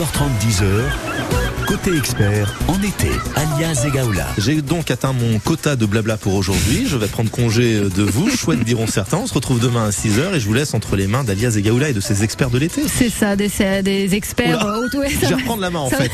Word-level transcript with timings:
9h30, 0.00 0.40
10h. 0.40 1.39
Côté 1.70 1.96
expert, 1.96 2.52
en 2.66 2.82
été, 2.82 3.06
alias 3.36 3.84
Egaola. 3.86 4.26
J'ai 4.38 4.60
donc 4.60 4.90
atteint 4.90 5.12
mon 5.12 5.38
quota 5.38 5.76
de 5.76 5.86
blabla 5.86 6.16
pour 6.16 6.34
aujourd'hui. 6.34 6.86
Je 6.88 6.96
vais 6.96 7.06
prendre 7.06 7.30
congé 7.30 7.82
de 7.82 8.02
vous. 8.02 8.28
Chouette 8.36 8.64
diront 8.64 8.88
certains. 8.88 9.18
On 9.18 9.28
se 9.28 9.34
retrouve 9.34 9.60
demain 9.60 9.86
à 9.86 9.90
6h 9.90 10.34
et 10.34 10.40
je 10.40 10.46
vous 10.46 10.52
laisse 10.52 10.74
entre 10.74 10.96
les 10.96 11.06
mains 11.06 11.22
d'alias 11.22 11.54
Egaola 11.56 11.90
et 11.90 11.92
de 11.92 12.00
ses 12.00 12.24
experts 12.24 12.50
de 12.50 12.58
l'été. 12.58 12.82
C'est 12.88 13.08
ça, 13.08 13.36
des, 13.36 13.48
des 13.84 14.16
experts 14.16 14.66
auto 14.66 14.98
Je 15.08 15.28
vais 15.28 15.34
reprendre 15.36 15.62
la 15.62 15.70
main 15.70 15.78
en 15.78 15.90
fait. 15.90 16.10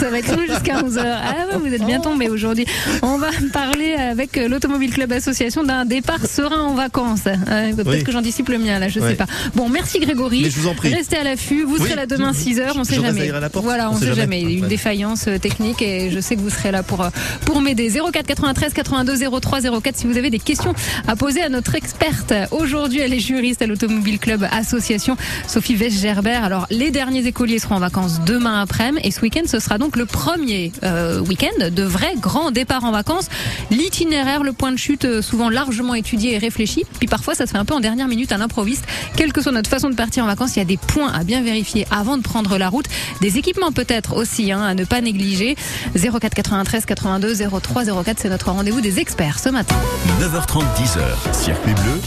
ça 0.00 0.08
va 0.08 0.18
être 0.18 0.34
jusqu'à 0.48 0.80
11h. 0.80 1.02
Ah 1.04 1.34
ouais, 1.50 1.58
vous 1.58 1.74
êtes 1.74 1.84
bien 1.84 2.00
tombé 2.00 2.30
aujourd'hui. 2.30 2.64
On 3.02 3.18
va 3.18 3.28
parler 3.52 3.92
avec 3.92 4.36
l'Automobile 4.36 4.94
Club 4.94 5.12
Association 5.12 5.62
d'un 5.62 5.84
départ 5.84 6.24
serein 6.26 6.62
en 6.62 6.74
vacances. 6.74 7.26
Euh, 7.26 7.74
peut-être 7.74 8.04
que 8.04 8.12
j'anticipe 8.12 8.48
le 8.48 8.56
mien 8.56 8.78
là, 8.78 8.88
je 8.88 9.00
sais 9.00 9.14
pas. 9.14 9.26
Bon, 9.54 9.68
merci 9.68 10.00
Grégory. 10.00 10.40
Mais 10.40 10.48
je 10.50 10.58
vous 10.58 10.68
en 10.68 10.74
prie. 10.74 10.94
Restez 10.94 11.18
à 11.18 11.24
l'affût. 11.24 11.64
Vous 11.64 11.76
serez 11.76 11.96
là 11.96 12.06
demain 12.06 12.32
6h. 12.32 12.72
On 12.76 12.84
sait 12.84 12.94
jamais. 12.94 13.30
Voilà, 13.52 13.90
on, 13.90 13.96
sait, 13.98 14.14
jamais. 14.14 14.40
Une 14.40 14.66
euh, 14.86 15.38
technique 15.38 15.82
et 15.82 16.10
je 16.12 16.20
sais 16.20 16.36
que 16.36 16.40
vous 16.40 16.50
serez 16.50 16.70
là 16.70 16.84
pour, 16.84 17.00
euh, 17.00 17.08
pour 17.44 17.60
m'aider. 17.60 17.90
04 17.90 18.24
93 18.24 18.72
82 18.72 19.40
03 19.40 19.60
04 19.80 19.96
si 19.96 20.06
vous 20.06 20.16
avez 20.16 20.30
des 20.30 20.38
questions 20.38 20.74
à 21.08 21.16
poser 21.16 21.42
à 21.42 21.48
notre 21.48 21.74
experte. 21.74 22.32
Aujourd'hui, 22.52 23.00
elle 23.00 23.12
est 23.12 23.20
juriste 23.20 23.62
à 23.62 23.66
l'Automobile 23.66 24.20
Club 24.20 24.46
Association, 24.52 25.16
Sophie 25.48 25.74
Wesch-Gerber. 25.74 26.38
Alors, 26.40 26.66
les 26.70 26.92
derniers 26.92 27.26
écoliers 27.26 27.58
seront 27.58 27.76
en 27.76 27.80
vacances 27.80 28.20
demain 28.24 28.60
après-midi 28.60 29.00
et 29.02 29.10
ce 29.10 29.20
week-end, 29.22 29.42
ce 29.46 29.58
sera 29.58 29.78
donc 29.78 29.96
le 29.96 30.06
premier 30.06 30.70
euh, 30.84 31.18
week-end 31.20 31.70
de 31.70 31.82
vrais 31.82 32.14
grands 32.16 32.52
départs 32.52 32.84
en 32.84 32.92
vacances. 32.92 33.28
L'itinéraire, 33.72 34.44
le 34.44 34.52
point 34.52 34.70
de 34.70 34.76
chute, 34.76 35.20
souvent 35.20 35.48
largement 35.48 35.94
étudié 35.94 36.34
et 36.34 36.38
réfléchi. 36.38 36.84
Puis 36.98 37.08
parfois, 37.08 37.34
ça 37.34 37.46
se 37.46 37.52
fait 37.52 37.58
un 37.58 37.64
peu 37.64 37.74
en 37.74 37.80
dernière 37.80 38.06
minute 38.06 38.30
à 38.30 38.36
l'improviste. 38.36 38.84
Quelle 39.16 39.32
que 39.32 39.42
soit 39.42 39.50
notre 39.50 39.70
façon 39.70 39.90
de 39.90 39.96
partir 39.96 40.22
en 40.22 40.26
vacances, 40.28 40.54
il 40.54 40.60
y 40.60 40.62
a 40.62 40.66
des 40.66 40.76
points 40.76 41.12
à 41.12 41.24
bien 41.24 41.42
vérifier 41.42 41.86
avant 41.90 42.16
de 42.16 42.22
prendre 42.22 42.56
la 42.58 42.68
route. 42.68 42.86
Des 43.20 43.38
équipements 43.38 43.72
peut-être 43.72 44.14
aussi 44.14 44.52
hein, 44.52 44.75
ne 44.76 44.84
pas 44.84 45.00
négliger. 45.00 45.56
04 45.94 46.34
93 46.34 46.86
82 46.86 47.34
03 47.60 47.84
04, 48.04 48.18
c'est 48.20 48.28
notre 48.28 48.50
rendez-vous 48.50 48.80
des 48.80 49.00
experts 49.00 49.38
ce 49.38 49.48
matin. 49.48 49.74
9h30, 50.20 50.62
10h, 50.76 51.34
circuit 51.34 51.74
bleu, 51.74 52.00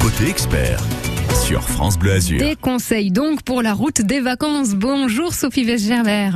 côté 0.00 0.28
expert 0.28 0.80
sur 1.44 1.62
France 1.62 1.98
Bleu 1.98 2.12
Azur. 2.12 2.38
Des 2.38 2.56
conseils 2.56 3.10
donc 3.10 3.42
pour 3.42 3.62
la 3.62 3.72
route 3.74 4.00
des 4.00 4.20
vacances. 4.20 4.70
Bonjour 4.74 5.34
Sophie 5.34 5.64
Vesgerber. 5.64 6.30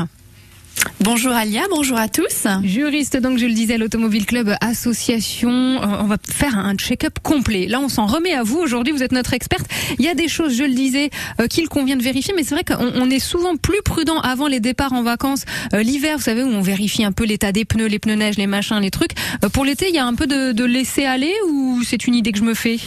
Bonjour 1.00 1.32
Alia, 1.32 1.62
bonjour 1.70 1.98
à 1.98 2.08
tous. 2.08 2.46
Juriste, 2.64 3.16
donc 3.16 3.38
je 3.38 3.46
le 3.46 3.52
disais, 3.52 3.78
l'Automobile 3.78 4.27
Club 4.27 4.55
Association, 4.60 5.50
euh, 5.50 5.86
on 6.00 6.06
va 6.06 6.16
faire 6.28 6.58
un 6.58 6.74
check-up 6.74 7.19
complet. 7.22 7.66
Là, 7.66 7.80
on 7.80 7.88
s'en 7.88 8.06
remet 8.06 8.32
à 8.32 8.42
vous. 8.42 8.58
Aujourd'hui, 8.58 8.92
vous 8.92 9.02
êtes 9.02 9.12
notre 9.12 9.32
experte. 9.34 9.66
Il 9.98 10.04
y 10.04 10.08
a 10.08 10.14
des 10.14 10.27
choses, 10.27 10.56
je 10.56 10.64
le 10.64 10.74
disais, 10.74 11.10
euh, 11.41 11.47
qu'il 11.47 11.69
convient 11.69 11.97
de 11.97 12.02
vérifier, 12.02 12.34
mais 12.34 12.42
c'est 12.42 12.54
vrai 12.54 12.64
qu'on 12.64 13.08
est 13.10 13.20
souvent 13.20 13.56
plus 13.56 13.82
prudent 13.84 14.19
avant 14.20 14.48
les 14.48 14.58
départs 14.58 14.94
en 14.94 15.02
vacances. 15.02 15.44
Euh, 15.74 15.82
l'hiver, 15.82 16.16
vous 16.16 16.24
savez, 16.24 16.42
où 16.42 16.48
on 16.48 16.62
vérifie 16.62 17.04
un 17.04 17.12
peu 17.12 17.24
l'état 17.24 17.52
des 17.52 17.64
pneus, 17.64 17.86
les 17.86 17.98
pneus 17.98 18.16
neige, 18.16 18.36
les 18.36 18.47
machins, 18.47 18.80
les 18.80 18.91
trucs. 18.91 19.12
pour 19.52 19.64
l'été, 19.64 19.88
il 19.88 19.94
y 19.94 19.98
a 19.98 20.06
un 20.06 20.14
peu 20.14 20.27
de, 20.27 20.52
de 20.52 20.64
laisser 20.64 21.04
aller 21.04 21.34
ou 21.48 21.82
c'est 21.84 22.06
une 22.06 22.14
idée 22.14 22.32
que 22.32 22.38
je 22.38 22.44
me 22.44 22.54
fais? 22.54 22.78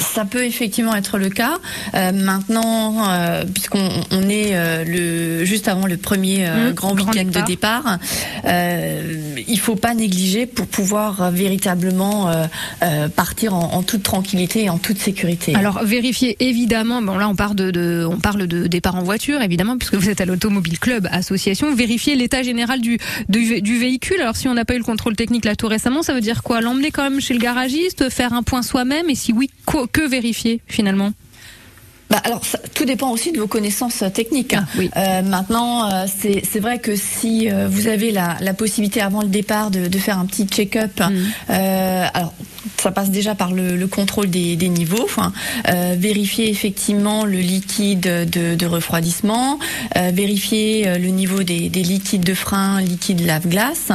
Ça 0.00 0.24
peut 0.24 0.44
effectivement 0.44 0.94
être 0.96 1.18
le 1.18 1.28
cas. 1.28 1.58
Euh, 1.94 2.12
maintenant, 2.12 3.08
euh, 3.08 3.44
puisqu'on 3.44 3.88
on 4.10 4.28
est 4.28 4.50
euh, 4.52 4.84
le 4.84 5.44
juste 5.44 5.68
avant 5.68 5.86
le 5.86 5.96
premier 5.96 6.48
mmh, 6.48 6.72
grand, 6.72 6.94
week-end 6.94 7.24
de 7.24 7.46
départ, 7.46 7.98
il 8.44 9.60
faut 9.60 9.76
pas 9.76 9.94
négliger 9.94 10.46
pour 10.46 10.66
pouvoir 10.66 11.30
véritablement 11.30 12.30
partir 13.16 13.54
en, 13.54 13.82
toute 13.82 14.02
tranquillité 14.02 14.64
et 14.64 14.70
en 14.70 14.78
toute 14.78 14.98
sécurité. 14.98 15.54
Alors 15.54 15.84
vérifier 15.84 16.36
évidemment. 16.40 17.02
Bon 17.02 17.18
là, 17.18 17.28
on 17.28 17.34
parle 17.34 17.54
de, 17.54 18.06
on 18.10 18.18
parle 18.18 18.46
de 18.46 18.66
départ 18.66 18.96
en 18.96 19.02
voiture 19.02 19.42
évidemment 19.42 19.76
puisque 19.78 19.94
vous 19.94 20.08
êtes 20.08 20.20
à 20.20 20.24
l'automobile 20.24 20.78
club 20.78 21.08
association. 21.10 21.74
Vérifier 21.74 22.14
l'état 22.16 22.42
général 22.42 22.80
du, 22.80 22.98
du, 23.28 23.60
du 23.62 23.78
véhicule. 23.78 24.20
Alors 24.20 24.36
si 24.36 24.48
on 24.48 24.54
n'a 24.54 24.64
pas 24.64 24.74
eu 24.74 24.78
le 24.78 24.84
contrôle 24.84 25.16
technique 25.16 25.44
là 25.44 25.56
tout 25.56 25.68
récemment, 25.68 26.02
ça 26.02 26.14
veut 26.14 26.20
dire 26.20 26.42
quoi? 26.42 26.60
L'emmener 26.60 26.90
quand 26.90 27.02
même 27.02 27.20
chez 27.20 27.34
le 27.34 27.40
garagiste, 27.40 28.08
faire 28.10 28.32
un 28.32 28.42
point 28.42 28.62
soi-même 28.62 29.08
et 29.10 29.14
si 29.14 29.32
oui, 29.32 29.50
quoi 29.66 29.82
que 29.92 30.08
vérifier 30.08 30.60
finalement 30.66 31.12
bah 32.10 32.20
alors, 32.24 32.42
tout 32.74 32.84
dépend 32.84 33.10
aussi 33.12 33.30
de 33.30 33.38
vos 33.38 33.46
connaissances 33.46 34.02
euh, 34.02 34.08
techniques. 34.08 34.54
Ah, 34.54 34.64
oui. 34.76 34.90
euh, 34.96 35.22
maintenant, 35.22 35.88
euh, 35.88 36.06
c'est 36.08 36.58
vrai 36.58 36.80
que 36.80 36.96
si 36.96 37.48
euh, 37.48 37.68
vous 37.68 37.86
avez 37.86 38.10
la, 38.10 38.36
la, 38.40 38.52
possibilité 38.52 39.00
avant 39.00 39.22
le 39.22 39.28
départ 39.28 39.70
de, 39.70 39.86
de 39.86 39.98
faire 39.98 40.18
un 40.18 40.26
petit 40.26 40.46
check-up, 40.46 40.98
mm. 40.98 41.52
alors 42.12 42.34
ça 42.80 42.90
passe 42.90 43.10
déjà 43.10 43.34
par 43.34 43.52
le, 43.52 43.76
le 43.76 43.86
contrôle 43.86 44.28
des, 44.28 44.56
des 44.56 44.68
niveaux, 44.68 45.04
enfin, 45.04 45.32
vérifier 45.96 46.50
effectivement 46.50 47.24
le 47.24 47.38
liquide 47.38 48.00
de, 48.00 48.54
de 48.54 48.66
refroidissement, 48.66 49.58
vérifier 49.94 50.98
le 50.98 51.08
niveau 51.08 51.42
des, 51.42 51.68
des, 51.68 51.82
liquides 51.82 52.24
de 52.24 52.34
frein, 52.34 52.80
liquide 52.80 53.24
lave-glace, 53.24 53.92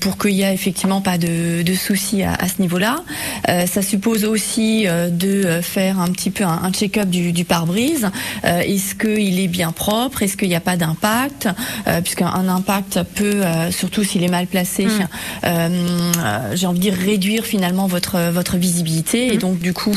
pour 0.00 0.18
qu'il 0.18 0.32
y 0.32 0.42
ait 0.42 0.54
effectivement 0.54 1.00
pas 1.00 1.18
de, 1.18 1.62
de 1.62 1.74
soucis 1.74 2.22
à, 2.22 2.34
à 2.34 2.48
ce 2.48 2.60
niveau-là. 2.60 3.02
ça 3.46 3.82
suppose 3.82 4.24
aussi 4.24 4.86
de 4.86 5.60
faire 5.62 6.00
un 6.00 6.08
petit 6.08 6.30
peu 6.30 6.44
un, 6.44 6.60
un 6.62 6.72
check-up 6.72 7.08
du 7.08 7.20
du, 7.32 7.44
pare-brise. 7.44 8.10
Euh, 8.44 8.60
est-ce 8.60 8.94
qu'il 8.94 9.38
est 9.40 9.48
bien 9.48 9.72
propre? 9.72 10.22
Est-ce 10.22 10.36
qu'il 10.36 10.48
n'y 10.48 10.54
a 10.54 10.60
pas 10.60 10.76
d'impact? 10.76 11.48
Euh, 11.86 12.00
Puisqu'un 12.00 12.28
impact 12.28 13.02
peut, 13.14 13.44
euh, 13.44 13.70
surtout 13.70 14.04
s'il 14.04 14.24
est 14.24 14.28
mal 14.28 14.46
placé, 14.46 14.86
mm. 14.86 16.54
j'ai 16.54 16.66
envie 16.66 16.78
de 16.78 16.82
dire 16.82 16.94
réduire 16.94 17.44
finalement 17.44 17.86
votre 17.90 18.30
votre 18.30 18.56
visibilité 18.56 19.32
et 19.32 19.36
mm. 19.36 19.40
donc 19.40 19.58
du 19.58 19.74
coup 19.74 19.94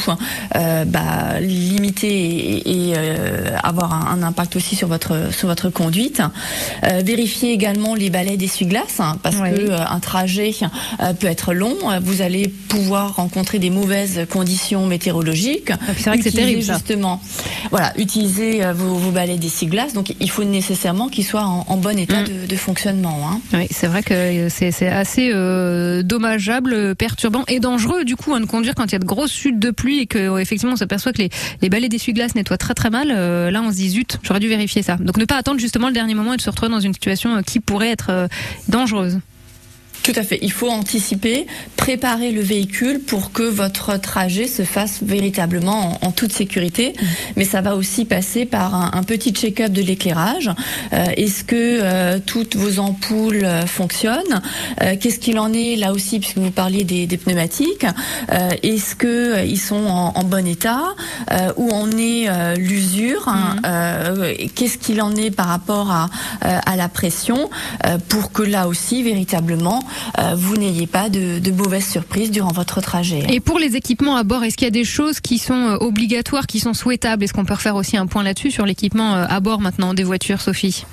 bah, 0.53 1.39
limiter 1.39 2.61
et, 2.65 2.93
avoir 3.63 4.11
un, 4.11 4.21
impact 4.23 4.55
aussi 4.55 4.75
sur 4.75 4.87
votre 4.87 5.33
sur 5.33 5.47
votre 5.47 5.69
conduite. 5.69 6.21
vérifier 7.03 7.51
également 7.51 7.95
les 7.95 8.09
balais 8.09 8.37
d'essuie-glace 8.37 8.99
hein, 8.99 9.17
parce 9.23 9.37
que 9.37 9.71
un 9.71 9.99
trajet 9.99 10.51
peut 11.19 11.27
être 11.27 11.53
long. 11.53 11.75
Vous 12.01 12.21
allez 12.21 12.47
pouvoir 12.47 13.15
rencontrer 13.15 13.59
des 13.59 13.69
mauvaises 13.69 14.25
conditions 14.29 14.85
météorologiques. 14.85 15.71
Ah, 15.71 15.93
c'est 15.97 16.09
vrai 16.09 16.17
que 16.17 16.23
c'est 16.23 16.31
terrible 16.31 16.61
justement 16.61 17.21
voilà, 17.71 17.93
utiliser 17.97 18.63
euh, 18.63 18.73
vos, 18.73 18.95
vos 18.95 19.11
balais 19.11 19.37
d'essuie-glace. 19.37 19.93
Donc, 19.93 20.13
il 20.19 20.29
faut 20.29 20.43
nécessairement 20.43 21.09
qu'ils 21.09 21.25
soient 21.25 21.43
en, 21.45 21.77
bon 21.77 21.97
état 21.97 22.21
mm. 22.21 22.47
de, 22.47 22.55
fonctionnement. 22.55 23.19
Hein. 23.29 23.39
Oui, 23.53 23.67
c'est 23.71 23.87
vrai 23.87 24.03
que 24.03 24.47
c'est 24.49 24.87
assez 24.87 25.31
euh, 25.33 26.03
dommageable, 26.03 26.95
perturbant 26.95 27.43
et 27.47 27.59
dangereux 27.59 27.82
du 28.05 28.15
coup 28.15 28.33
hein, 28.33 28.39
de 28.39 28.45
conduire 28.45 28.75
quand 28.75 28.85
il 28.85 28.91
y 28.91 28.95
a 28.95 28.99
de 28.99 29.05
grosses 29.05 29.33
chutes 29.33 29.59
de 29.59 29.71
pluie 29.71 29.99
et 29.99 30.05
que 30.05 30.39
effectivement 30.39 30.73
on 30.73 30.77
s'aperçoit 30.77 31.13
que 31.13 31.23
les, 31.61 31.69
balais 31.69 31.89
d'essuie-glace 31.89 32.35
nettoient 32.35 32.57
très 32.57 32.73
très 32.73 32.89
mal. 32.89 33.09
Euh, 33.11 33.51
là, 33.51 33.61
on 33.61 33.71
se 33.71 33.77
dit 33.77 33.89
zut, 33.89 34.19
j'aurais 34.23 34.39
dû 34.39 34.47
vérifier 34.47 34.81
ça. 34.81 34.95
Donc, 34.97 35.17
ne 35.17 35.25
pas 35.25 35.37
attendre 35.37 35.59
justement 35.59 35.87
le 35.87 35.93
dernier 35.93 36.13
moment 36.13 36.33
et 36.33 36.37
de 36.37 36.41
se 36.41 36.49
retrouver 36.49 36.71
dans 36.71 36.79
une 36.79 36.93
situation 36.93 37.41
qui 37.41 37.59
pourrait 37.59 37.89
être 37.89 38.27
dangereuse. 38.67 39.19
Tout 40.03 40.11
à 40.17 40.23
fait. 40.23 40.37
Il 40.41 40.51
faut 40.51 40.69
anticiper, 40.69 41.47
préparer 41.77 42.31
le 42.31 42.41
véhicule 42.41 42.99
pour 42.99 43.31
que 43.31 43.43
votre 43.43 43.97
trajet 43.97 44.47
se 44.47 44.63
fasse 44.63 45.01
véritablement 45.01 45.97
en, 46.01 46.11
toute 46.11 46.33
sécurité. 46.33 46.89
Mmh. 46.89 47.05
Mais 47.37 47.45
ça 47.45 47.61
va 47.61 47.77
aussi 47.77 48.03
passer 48.03 48.45
par 48.45 48.75
un, 48.75 49.03
petit 49.03 49.31
check-up 49.31 49.71
de 49.71 49.81
l'éclairage. 49.81 50.49
Euh, 50.91 51.05
est-ce 51.15 51.45
que 51.45 51.55
euh, 51.55 52.19
toutes 52.25 52.57
vos 52.57 52.79
ampoules 52.79 53.45
euh, 53.45 53.65
fonctionnent? 53.65 54.41
Qu'est-ce 54.99 55.19
qu'il 55.19 55.39
en 55.39 55.53
est 55.53 55.77
là 55.77 55.93
aussi, 55.93 56.19
puisque 56.19 56.37
vous 56.37 56.51
parliez 56.51 56.83
des, 56.83 57.17
pneumatiques? 57.17 57.85
Est-ce 58.61 58.95
que 58.95 59.45
ils 59.45 59.59
sont 59.59 59.85
en, 59.85 60.23
bon 60.23 60.45
état? 60.45 60.83
Où 61.55 61.69
en 61.71 61.89
est 61.91 62.57
l'usure 62.57 63.29
mmh. 63.29 64.49
Qu'est-ce 64.55 64.77
qu'il 64.77 65.01
en 65.01 65.15
est 65.15 65.31
par 65.31 65.47
rapport 65.47 65.91
à, 65.91 66.09
à 66.41 66.75
la 66.75 66.89
pression 66.89 67.49
Pour 68.09 68.31
que 68.31 68.43
là 68.43 68.67
aussi, 68.67 69.03
véritablement, 69.03 69.81
vous 70.35 70.55
n'ayez 70.57 70.87
pas 70.87 71.09
de, 71.09 71.39
de 71.39 71.51
mauvaises 71.51 71.87
surprises 71.87 72.31
durant 72.31 72.51
votre 72.51 72.81
trajet. 72.81 73.25
Et 73.29 73.39
pour 73.39 73.59
les 73.59 73.75
équipements 73.75 74.15
à 74.15 74.23
bord, 74.23 74.43
est-ce 74.43 74.57
qu'il 74.57 74.65
y 74.65 74.67
a 74.67 74.71
des 74.71 74.83
choses 74.83 75.19
qui 75.19 75.37
sont 75.37 75.53
euh, 75.53 75.77
obligatoires, 75.77 76.47
qui 76.47 76.59
sont 76.59 76.73
souhaitables? 76.73 77.23
Est-ce 77.23 77.33
qu'on 77.33 77.45
peut 77.45 77.53
refaire 77.53 77.75
aussi 77.75 77.97
un 77.97 78.07
point 78.07 78.23
là-dessus 78.23 78.51
sur 78.51 78.65
l'équipement 78.65 79.15
euh, 79.15 79.25
à 79.29 79.39
bord 79.39 79.61
maintenant 79.61 79.93
des 79.93 80.03
voitures, 80.03 80.41
Sophie? 80.41 80.85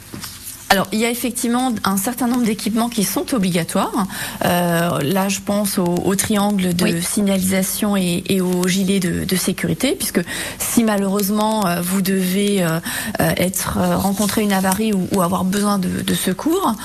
Alors, 0.70 0.86
il 0.92 1.00
y 1.00 1.04
a 1.04 1.10
effectivement 1.10 1.74
un 1.82 1.96
certain 1.96 2.28
nombre 2.28 2.44
d'équipements 2.44 2.88
qui 2.88 3.02
sont 3.02 3.34
obligatoires. 3.34 4.06
Euh, 4.44 5.00
là, 5.00 5.28
je 5.28 5.40
pense 5.40 5.78
au, 5.78 5.84
au 5.84 6.14
triangle 6.14 6.74
de 6.76 7.00
signalisation 7.00 7.96
et, 7.96 8.22
et, 8.28 8.40
au 8.40 8.68
gilet 8.68 9.00
de, 9.00 9.24
de, 9.24 9.36
sécurité, 9.36 9.96
puisque 9.96 10.20
si 10.60 10.84
malheureusement 10.84 11.66
euh, 11.66 11.80
vous 11.80 12.02
devez 12.02 12.62
euh, 12.62 12.78
euh, 13.20 13.32
être 13.36 13.78
rencontrer 13.96 14.42
une 14.42 14.52
avarie 14.52 14.92
ou, 14.92 15.08
ou 15.10 15.22
avoir 15.22 15.42
besoin 15.42 15.80
de, 15.80 16.02
de 16.02 16.14
secours, 16.14 16.76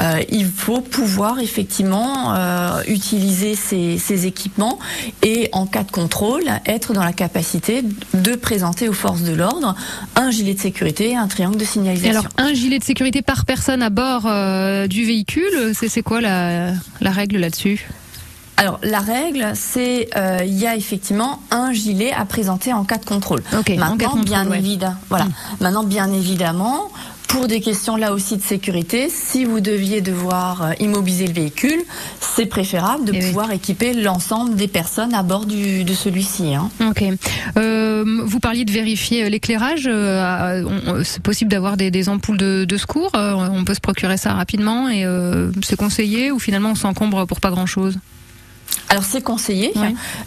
euh, 0.00 0.22
il 0.30 0.46
faut 0.46 0.80
pouvoir 0.80 1.38
effectivement 1.38 2.34
utiliser 2.88 3.54
ces, 3.54 3.98
ces, 3.98 4.26
équipements 4.26 4.78
et, 5.22 5.50
en 5.52 5.66
cas 5.66 5.82
de 5.82 5.90
contrôle, 5.90 6.44
être 6.64 6.94
dans 6.94 7.04
la 7.04 7.12
capacité 7.12 7.82
de 8.14 8.34
présenter 8.36 8.88
aux 8.88 8.94
forces 8.94 9.22
de 9.22 9.34
l'ordre 9.34 9.74
un 10.24 10.30
gilet 10.30 10.54
de 10.54 10.60
sécurité 10.60 11.10
et 11.10 11.16
un 11.16 11.28
triangle 11.28 11.56
de 11.56 11.64
signalisation. 11.64 12.20
alors, 12.20 12.26
un 12.38 12.52
gilet 12.54 12.78
de 12.78 12.84
sécurité 12.84 13.22
par 13.22 13.44
personne 13.44 13.82
à 13.82 13.90
bord 13.90 14.22
euh, 14.26 14.86
du 14.86 15.04
véhicule. 15.04 15.72
C'est 15.74 16.02
quoi 16.02 16.20
la, 16.20 16.72
la 17.00 17.10
règle 17.10 17.38
là-dessus? 17.38 17.86
Alors 18.56 18.78
la 18.82 19.00
règle, 19.00 19.52
c'est 19.54 20.08
euh, 20.16 20.38
il 20.46 20.54
y 20.54 20.66
a 20.66 20.76
effectivement 20.76 21.40
un 21.50 21.72
gilet 21.72 22.12
à 22.12 22.24
présenter 22.24 22.72
en 22.72 22.84
cas 22.84 22.98
de 22.98 23.04
contrôle. 23.04 23.42
Okay, 23.52 23.76
Maintenant, 23.76 24.10
en 24.10 24.14
cas 24.14 24.20
de 24.20 24.24
bien 24.24 24.50
évidemment, 24.52 24.96
voilà. 25.08 25.24
Mm. 25.24 25.32
Maintenant, 25.60 25.82
bien 25.82 26.12
évidemment, 26.12 26.88
pour 27.28 27.48
des 27.48 27.60
questions 27.60 27.96
là 27.96 28.12
aussi 28.12 28.36
de 28.36 28.42
sécurité, 28.42 29.08
si 29.10 29.44
vous 29.44 29.60
deviez 29.60 30.00
devoir 30.00 30.72
immobiliser 30.80 31.26
le 31.26 31.32
véhicule, 31.32 31.82
c'est 32.20 32.46
préférable 32.46 33.04
de 33.04 33.12
eh 33.14 33.18
pouvoir 33.18 33.50
équiper 33.50 33.92
l'ensemble 33.92 34.54
des 34.56 34.68
personnes 34.68 35.14
à 35.14 35.22
bord 35.22 35.46
du, 35.46 35.84
de 35.84 35.94
celui-ci. 35.94 36.54
Hein. 36.54 36.70
Ok. 36.80 37.02
vous 37.56 38.40
parliez 38.40 38.64
de 38.64 38.72
vérifier 38.72 39.28
l'éclairage. 39.28 39.88
c'est 41.04 41.22
possible 41.22 41.50
d'avoir 41.50 41.76
des, 41.76 41.90
des, 41.90 42.08
ampoules 42.08 42.38
de, 42.38 42.64
de 42.64 42.76
secours. 42.76 43.10
on 43.14 43.64
peut 43.64 43.74
se 43.74 43.80
procurer 43.80 44.16
ça 44.16 44.32
rapidement 44.32 44.88
et 44.88 45.04
c'est 45.62 45.76
conseillé 45.76 46.30
ou 46.30 46.38
finalement 46.38 46.70
on 46.70 46.74
s'encombre 46.74 47.26
pour 47.26 47.40
pas 47.40 47.50
grand-chose? 47.50 47.98
Alors 48.88 49.04
c'est 49.04 49.22
conseillé, 49.22 49.72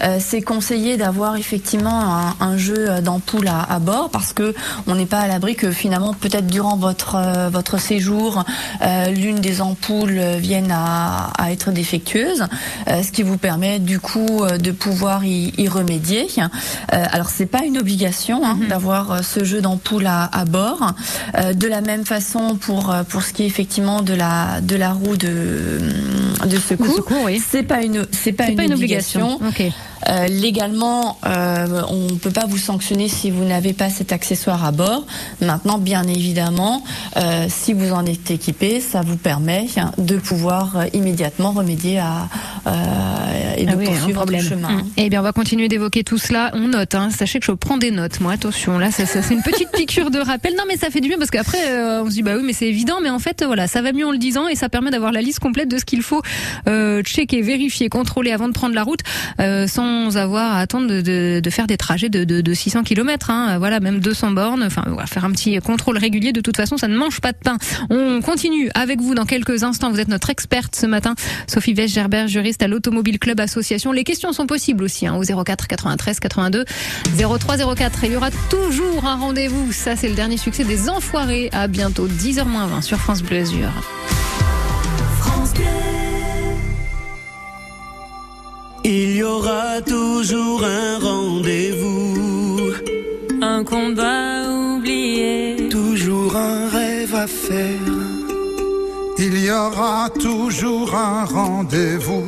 euh, 0.04 0.18
c'est 0.20 0.42
conseillé 0.42 0.98
d'avoir 0.98 1.38
effectivement 1.38 2.34
un, 2.40 2.58
jeu 2.58 3.02
d'ampoule 3.02 3.48
à, 3.48 3.80
bord 3.80 4.10
parce 4.10 4.34
que 4.34 4.54
on 4.88 4.96
n'est 4.96 5.06
pas 5.06 5.20
à 5.20 5.28
l'abri 5.28 5.56
que 5.56 5.72
finalement 5.72 6.14
peut-être 6.14 6.48
durant 6.48 6.76
votre 6.76 7.16
euh, 7.16 7.50
votre 7.50 7.80
séjour 7.80 8.44
euh, 8.82 9.06
l'une 9.06 9.40
des 9.40 9.62
ampoules 9.62 10.20
vienne 10.38 10.72
à, 10.72 11.32
être 11.50 11.72
défectueuse, 11.72 12.46
ce 12.88 13.12
qui 13.12 13.24
vous 13.24 13.38
permet 13.38 13.80
du 13.80 14.00
coup 14.00 14.44
de 14.46 14.72
pouvoir 14.72 15.24
y, 15.24 15.68
remédier. 15.70 16.28
alors 16.90 17.30
c'est 17.30 17.46
pas 17.46 17.64
une 17.64 17.78
obligation 17.78 18.42
hein, 18.44 18.58
mhm. 18.60 18.68
d'avoir 18.68 19.24
ce 19.24 19.44
jeu 19.44 19.62
d'ampoule 19.62 20.08
à, 20.08 20.46
bord. 20.46 20.94
de 21.54 21.68
la 21.68 21.82
même 21.82 22.06
façon 22.06 22.58
pour 22.58 22.94
pour 23.08 23.24
ce 23.24 23.32
qui 23.32 23.44
est 23.44 23.48
effectivement 23.48 24.02
de 24.02 24.14
la 24.14 24.60
de 24.62 24.76
la 24.76 24.92
roue 24.92 25.16
de 25.16 25.80
de 26.46 26.58
secours, 26.58 27.30
c'est 27.40 27.64
pas 27.64 27.82
une 27.82 28.06
c'est 28.12 28.34
pas, 28.38 28.63
une, 28.63 28.74
obligation. 28.74 29.39
Euh, 30.07 30.28
légalement, 30.28 31.18
euh, 31.25 31.81
on 31.89 32.13
ne 32.13 32.18
peut 32.18 32.31
pas 32.31 32.45
vous 32.45 32.57
sanctionner 32.57 33.07
si 33.07 33.31
vous 33.31 33.44
n'avez 33.44 33.74
pas 33.74 33.89
cet 33.89 34.12
accessoire 34.12 34.63
à 34.63 34.72
bord. 34.72 35.06
Maintenant, 35.42 35.80
bien 35.80 36.04
évidemment, 36.04 36.84
euh, 37.18 37.48
si 37.50 37.74
vous 37.74 37.92
en 37.92 38.06
êtes 38.06 38.31
équipé, 38.31 38.80
ça 38.80 39.01
vous 39.01 39.18
permet 39.18 39.66
de 39.98 40.18
pouvoir 40.18 40.86
immédiatement 40.94 41.51
remédier 41.51 42.00
à 42.00 42.28
et 43.57 43.66
de 43.66 43.72
ah 43.72 43.78
poursuivre 43.78 44.25
le 44.25 44.39
chemin. 44.39 44.69
Mmh. 44.69 44.89
Eh 44.98 45.10
bien, 45.10 45.22
on 45.22 45.24
va 45.24 45.31
continuer 45.31 45.68
d'évoquer 45.68 46.04
tout 46.04 46.18
cela. 46.18 46.51
On 46.54 46.68
note. 46.68 46.94
Hein. 46.94 47.10
Sachez 47.10 47.39
que 47.39 47.45
je 47.45 47.51
prends 47.54 47.78
des 47.78 47.92
notes. 47.92 48.19
Moi, 48.19 48.34
attention. 48.34 48.78
Là, 48.78 48.92
ça, 48.92 49.06
ça 49.06 49.24
c'est 49.24 49.34
une 49.34 49.42
petite 49.42 49.72
piqûre 49.72 50.12
de 50.12 50.19
rappel. 50.19 50.54
Non, 50.56 50.63
mais 50.68 50.78
ça 50.78 50.89
fait 50.89 51.00
du 51.00 51.07
bien 51.07 51.18
parce 51.18 51.31
qu'après, 51.31 51.57
on 52.01 52.06
se 52.06 52.12
dit 52.12 52.24
bah 52.24 52.34
oui, 52.36 52.44
mais 52.45 52.54
c'est 52.54 52.68
évident. 52.68 52.98
Mais 53.01 53.10
en 53.10 53.19
fait, 53.19 53.44
voilà, 53.44 53.68
ça 53.68 53.81
va 53.81 53.94
mieux 53.94 54.06
en 54.06 54.12
le 54.12 54.18
disant 54.18 54.48
et 54.48 54.56
ça 54.56 54.69
permet 54.69 54.92
d'avoir 54.92 55.12
la 55.12 55.22
liste 55.22 55.39
complète 55.39 55.69
de 55.69 55.78
ce 55.78 55.86
qu'il 55.86 56.01
faut 56.01 56.22
checker, 57.04 57.42
vérifier, 57.42 57.89
contrôler 57.89 58.26
avant 58.31 58.47
de 58.47 58.53
prendre 58.53 58.75
la 58.75 58.83
route, 58.83 59.01
sans 59.68 60.18
avoir 60.18 60.56
à 60.56 60.59
attendre 60.59 61.01
de, 61.01 61.50
faire 61.50 61.68
des 61.68 61.77
trajets 61.77 62.09
de, 62.09 62.24
de, 62.24 62.53
600 62.53 62.83
km. 62.83 63.29
Hein. 63.29 63.57
Voilà, 63.59 63.79
même 63.79 64.00
200 64.00 64.31
bornes. 64.31 64.63
Enfin, 64.63 64.83
faire 65.06 65.25
un 65.25 65.31
petit 65.31 65.57
contrôle 65.59 65.97
régulier. 65.97 66.33
De 66.33 66.41
toute 66.41 66.57
façon, 66.57 66.77
ça 66.77 66.88
ne 66.88 66.97
mange 66.97 67.21
pas 67.21 67.31
de 67.31 67.38
pain. 67.38 67.57
On 67.89 68.21
continue 68.21 68.69
avec 68.74 69.01
vous 69.01 69.15
dans 69.15 69.25
quelques 69.25 69.63
instants. 69.63 69.91
Vous 69.91 70.00
êtes 70.00 70.07
notre 70.07 70.29
experte 70.29 70.75
ce 70.75 70.85
matin, 70.85 71.15
Sophie 71.47 71.74
West-Gerbert, 71.74 72.27
juriste 72.27 72.62
à 72.63 72.68
l'Automobile 72.68 73.19
Club 73.19 73.39
Association. 73.39 73.91
Les 73.91 74.03
questions 74.03 74.33
sont 74.33 74.47
possibles 74.47 74.83
aussi 74.83 75.07
hein, 75.07 75.15
au 75.15 75.44
04 75.44 75.68
93 75.68 76.19
82 76.19 76.65
03 77.18 77.75
04. 77.75 78.03
Il 78.03 78.12
y 78.12 78.15
aura 78.15 78.31
toujours 78.50 79.06
un 79.06 79.15
rendez-vous. 79.15 79.71
Ça, 79.71 79.95
c'est 79.95 80.09
le 80.09 80.15
dernier 80.15 80.38
succès 80.38 80.63
des 80.63 80.89
Enfoirés. 80.89 81.50
À 81.51 81.68
bientôt 81.68 82.07
10h20 82.07 82.81
sur 82.81 83.00
France 83.00 83.21
Bleu 83.21 83.39
Azur. 83.39 83.69
France. 85.19 85.53
Il 88.89 89.18
y 89.18 89.22
aura 89.22 89.81
toujours 89.81 90.63
un 90.63 90.98
rendez-vous, 91.00 92.72
un 93.42 93.62
combat 93.66 94.50
oublié, 94.50 95.68
toujours 95.69 96.34
un 96.38 96.69
rêve 96.69 97.13
à 97.13 97.28
faire. 97.28 97.92
Il 99.18 99.44
y 99.44 99.51
aura 99.51 100.10
toujours 100.22 100.95
un 100.95 101.25
rendez-vous, 101.25 102.24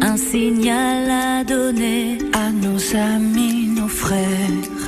un 0.00 0.16
signal 0.16 1.10
à 1.10 1.44
donner 1.44 2.16
à 2.32 2.48
nos 2.50 2.80
amis, 2.96 3.66
nos 3.76 3.88
frères. 3.88 4.80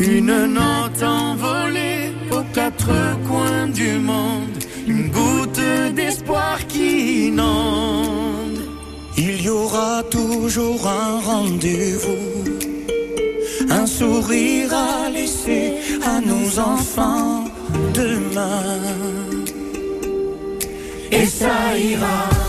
Une 0.00 0.54
note 0.54 1.02
envolée 1.04 2.10
aux 2.32 2.42
quatre 2.52 2.90
coins 3.28 3.68
du 3.68 3.92
monde, 4.00 4.58
une 4.88 5.08
goutte 5.08 5.94
d'espoir 5.94 6.66
qui 6.66 7.28
inonde 7.28 8.05
y 9.46 9.48
aura 9.48 10.02
toujours 10.10 10.88
un 10.88 11.20
rendez-vous, 11.20 12.42
un 13.70 13.86
sourire 13.86 14.74
à 14.74 15.08
laisser 15.08 15.74
à 16.04 16.20
nos 16.20 16.58
enfants 16.58 17.44
demain. 17.94 18.82
Et 21.12 21.26
ça 21.26 21.78
ira. 21.78 22.45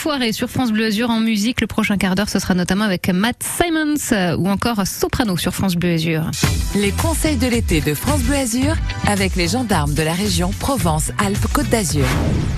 Enfoirés 0.00 0.32
sur 0.32 0.48
France 0.48 0.72
Bleu 0.72 0.86
Azur 0.86 1.10
en 1.10 1.20
musique. 1.20 1.60
Le 1.60 1.66
prochain 1.66 1.98
quart 1.98 2.14
d'heure, 2.14 2.30
ce 2.30 2.38
sera 2.38 2.54
notamment 2.54 2.84
avec 2.84 3.10
Matt 3.10 3.36
Simons 3.42 4.12
euh, 4.12 4.34
ou 4.34 4.48
encore 4.48 4.86
Soprano 4.86 5.36
sur 5.36 5.52
France 5.52 5.76
Bleu 5.76 5.92
Azur. 5.92 6.30
Les 6.74 6.90
conseils 6.90 7.36
de 7.36 7.46
l'été 7.46 7.82
de 7.82 7.92
France 7.92 8.22
Bleu 8.22 8.36
Azur 8.36 8.76
avec 9.06 9.36
les 9.36 9.48
gendarmes 9.48 9.92
de 9.92 10.02
la 10.02 10.14
région 10.14 10.52
Provence-Alpes-Côte 10.58 11.68
d'Azur. 11.68 12.06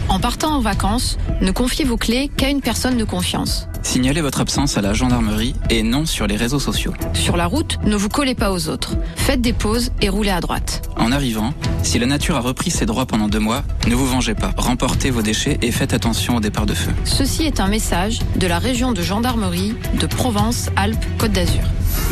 En 0.09 0.19
partant 0.19 0.55
en 0.57 0.61
vacances, 0.61 1.19
ne 1.41 1.51
confiez 1.51 1.85
vos 1.85 1.97
clés 1.97 2.31
qu'à 2.37 2.49
une 2.49 2.61
personne 2.61 2.97
de 2.97 3.05
confiance. 3.05 3.69
Signalez 3.83 4.21
votre 4.21 4.41
absence 4.41 4.79
à 4.79 4.81
la 4.81 4.95
gendarmerie 4.95 5.55
et 5.69 5.83
non 5.83 6.07
sur 6.07 6.27
les 6.27 6.37
réseaux 6.37 6.61
sociaux. 6.61 6.95
Sur 7.15 7.37
la 7.37 7.47
route, 7.47 7.79
ne 7.85 7.97
vous 7.97 8.09
collez 8.09 8.35
pas 8.35 8.53
aux 8.53 8.69
autres. 8.69 8.95
Faites 9.17 9.41
des 9.41 9.53
pauses 9.53 9.91
et 10.01 10.09
roulez 10.09 10.31
à 10.31 10.41
droite. 10.41 10.89
En 10.97 11.11
arrivant, 11.11 11.53
si 11.83 11.99
la 11.99 12.07
nature 12.07 12.37
a 12.37 12.41
repris 12.41 12.71
ses 12.71 12.87
droits 12.87 13.07
pendant 13.07 13.29
deux 13.29 13.41
mois, 13.41 13.65
ne 13.89 13.95
vous 13.95 14.07
vengez 14.07 14.35
pas. 14.35 14.53
Remportez 14.57 15.11
vos 15.11 15.23
déchets 15.23 15.59
et 15.63 15.73
faites 15.73 15.95
attention 15.95 16.37
au 16.37 16.41
départ 16.41 16.67
de 16.67 16.75
feu. 16.75 16.93
Ceci 17.05 17.45
est 17.45 17.59
un 17.59 17.69
message 17.69 18.21
de 18.37 18.47
la 18.47 18.59
région 18.59 18.93
de 18.93 19.03
gendarmerie 19.03 19.75
de 19.99 20.07
Provence-Alpes-Côte 20.07 21.33
d'Azur. 21.33 21.63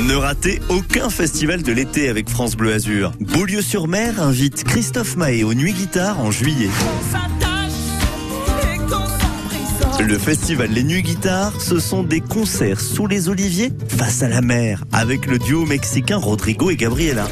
Ne 0.01 0.15
ratez 0.15 0.61
aucun 0.69 1.09
festival 1.09 1.63
de 1.63 1.73
l'été 1.73 2.09
avec 2.09 2.29
France 2.29 2.57
Bleu 2.57 2.73
Azur. 2.73 3.13
Beaulieu-sur-Mer 3.21 4.21
invite 4.21 4.65
Christophe 4.65 5.17
Mahé 5.17 5.45
aux 5.45 5.55
Nuits 5.55 5.73
Guitare 5.73 6.21
en 6.21 6.31
juillet. 6.31 6.69
Le 10.07 10.19
festival 10.19 10.71
Les 10.71 10.83
Nuits 10.83 11.03
Guitare, 11.03 11.53
ce 11.61 11.79
sont 11.79 12.03
des 12.03 12.21
concerts 12.21 12.81
sous 12.81 13.07
les 13.07 13.29
oliviers 13.29 13.71
face 13.89 14.23
à 14.23 14.29
la 14.29 14.41
mer 14.41 14.83
avec 14.93 15.27
le 15.27 15.39
duo 15.39 15.67
mexicain 15.67 16.17
Rodrigo 16.17 16.71
et 16.71 16.77
Gabriela. 16.77 17.29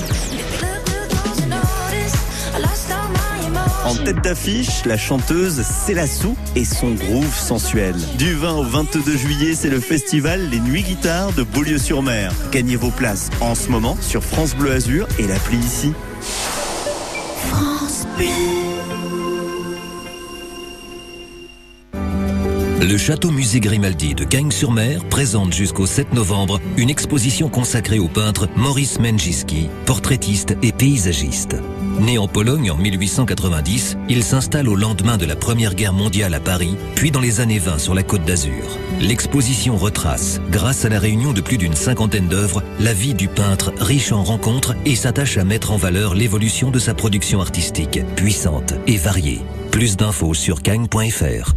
En 3.87 3.94
tête 3.94 4.22
d'affiche, 4.22 4.84
la 4.84 4.98
chanteuse 4.98 5.62
Célassou 5.62 6.37
et 6.56 6.66
son 6.66 6.92
groove 6.92 7.34
sensuel. 7.34 7.94
Du 8.18 8.34
20 8.34 8.52
au 8.56 8.64
22 8.64 9.16
juillet, 9.16 9.54
c'est 9.54 9.70
le 9.70 9.80
festival 9.80 10.50
Les 10.50 10.60
Nuits 10.60 10.82
Guitare 10.82 11.32
de 11.32 11.44
Beaulieu-sur-Mer. 11.44 12.32
Gagnez 12.52 12.76
vos 12.76 12.90
places 12.90 13.30
en 13.40 13.54
ce 13.54 13.70
moment 13.70 13.96
sur 14.02 14.22
France 14.22 14.54
Bleu 14.54 14.72
Azur 14.72 15.08
et 15.18 15.26
l'appli 15.26 15.56
ici. 15.56 15.92
France 17.50 18.06
Bleu. 18.18 18.67
Le 22.80 22.97
Château 22.97 23.32
Musée 23.32 23.58
Grimaldi 23.58 24.14
de 24.14 24.23
Cagnes-sur-Mer 24.23 25.02
présente 25.04 25.52
jusqu'au 25.52 25.85
7 25.85 26.14
novembre 26.14 26.61
une 26.76 26.90
exposition 26.90 27.49
consacrée 27.49 27.99
au 27.99 28.06
peintre 28.06 28.49
Maurice 28.54 29.00
Menjiski, 29.00 29.68
portraitiste 29.85 30.56
et 30.62 30.70
paysagiste. 30.70 31.56
Né 31.99 32.18
en 32.18 32.28
Pologne 32.28 32.70
en 32.70 32.76
1890, 32.76 33.97
il 34.08 34.23
s'installe 34.23 34.68
au 34.68 34.76
lendemain 34.76 35.16
de 35.16 35.26
la 35.26 35.35
Première 35.35 35.75
Guerre 35.75 35.92
mondiale 35.92 36.35
à 36.35 36.38
Paris, 36.38 36.76
puis 36.94 37.11
dans 37.11 37.18
les 37.18 37.40
années 37.40 37.58
20 37.58 37.78
sur 37.78 37.97
la 37.97 38.04
Côte 38.04 38.25
d'Azur. 38.25 38.78
L'exposition 39.00 39.76
retrace, 39.76 40.40
grâce 40.49 40.85
à 40.85 40.88
la 40.88 41.00
réunion 41.00 41.32
de 41.32 41.40
plus 41.40 41.58
d'une 41.58 41.75
cinquantaine 41.75 42.28
d'œuvres, 42.28 42.62
la 42.78 42.94
vie 42.94 43.14
du 43.14 43.26
peintre 43.26 43.73
riche 43.80 44.12
en 44.12 44.23
rencontres 44.23 44.76
et 44.87 44.94
s'attache 44.94 45.37
à 45.37 45.42
mettre 45.42 45.73
en 45.73 45.78
valeur 45.78 46.14
l'évolution 46.14 46.70
de 46.70 46.78
sa 46.78 46.94
production 46.94 47.40
artistique, 47.40 47.99
puissante 48.14 48.75
et 48.87 48.99
variée. 48.99 49.40
Plus 49.73 49.97
d'infos 49.97 50.35
sur 50.35 50.62
cagne.fr. 50.62 51.54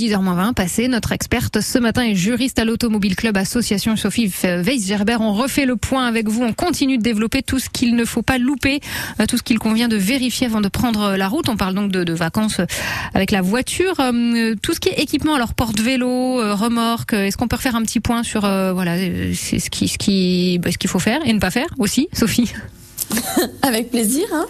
10h20 0.00 0.54
passé. 0.54 0.88
Notre 0.88 1.12
experte 1.12 1.60
ce 1.60 1.78
matin 1.78 2.02
est 2.02 2.14
juriste 2.14 2.58
à 2.58 2.64
l'Automobile 2.64 3.16
Club 3.16 3.36
Association 3.36 3.96
Sophie 3.96 4.28
Weiss-Gerber. 4.28 5.18
On 5.20 5.34
refait 5.34 5.66
le 5.66 5.76
point 5.76 6.06
avec 6.06 6.26
vous. 6.26 6.42
On 6.42 6.54
continue 6.54 6.96
de 6.96 7.02
développer 7.02 7.42
tout 7.42 7.58
ce 7.58 7.68
qu'il 7.68 7.94
ne 7.94 8.06
faut 8.06 8.22
pas 8.22 8.38
louper, 8.38 8.80
euh, 9.20 9.26
tout 9.26 9.36
ce 9.36 9.42
qu'il 9.42 9.58
convient 9.58 9.88
de 9.88 9.96
vérifier 9.96 10.46
avant 10.46 10.62
de 10.62 10.68
prendre 10.68 11.16
la 11.16 11.28
route. 11.28 11.50
On 11.50 11.56
parle 11.58 11.74
donc 11.74 11.92
de, 11.92 12.12
vacances 12.14 12.62
avec 13.12 13.30
la 13.30 13.42
voiture. 13.42 14.00
Euh, 14.00 14.54
tout 14.62 14.72
ce 14.72 14.80
qui 14.80 14.88
est 14.88 15.00
équipement, 15.00 15.34
alors 15.34 15.52
porte-vélo, 15.52 16.40
euh, 16.40 16.54
remorque. 16.54 17.12
Est-ce 17.12 17.36
qu'on 17.36 17.48
peut 17.48 17.56
refaire 17.56 17.76
un 17.76 17.82
petit 17.82 18.00
point 18.00 18.22
sur 18.22 18.40
voilà, 18.40 18.96
c'est 19.34 19.58
ce 19.58 19.66
ce 19.70 19.98
qui, 19.98 20.58
bah, 20.58 20.72
ce 20.72 20.78
qu'il 20.78 20.88
faut 20.88 20.98
faire 20.98 21.20
et 21.26 21.32
ne 21.32 21.40
pas 21.40 21.50
faire 21.50 21.68
aussi, 21.78 22.08
Sophie? 22.14 22.52
Avec 23.62 23.90
plaisir. 23.90 24.24
Hein 24.32 24.46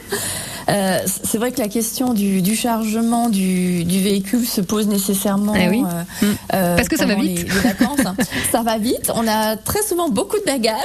euh, 0.68 0.98
c'est 1.06 1.38
vrai 1.38 1.52
que 1.52 1.60
la 1.60 1.68
question 1.68 2.12
du, 2.14 2.54
chargement 2.56 3.28
du, 3.28 3.84
véhicule 3.84 4.46
se 4.46 4.60
pose 4.60 4.88
nécessairement. 4.88 5.54
Eh 5.54 5.68
oui. 5.68 5.84
Euh, 5.84 6.26
mm. 6.26 6.34
euh, 6.54 6.76
Parce 6.76 6.88
que 6.88 6.96
ça 6.96 7.06
va 7.06 7.14
vite. 7.14 7.42
Les, 7.42 7.60
vacances. 7.60 8.00
ça 8.52 8.62
va 8.62 8.78
vite. 8.78 9.10
On 9.14 9.26
a 9.26 9.56
très 9.56 9.82
souvent 9.82 10.08
beaucoup 10.08 10.38
de 10.38 10.44
bagages. 10.44 10.80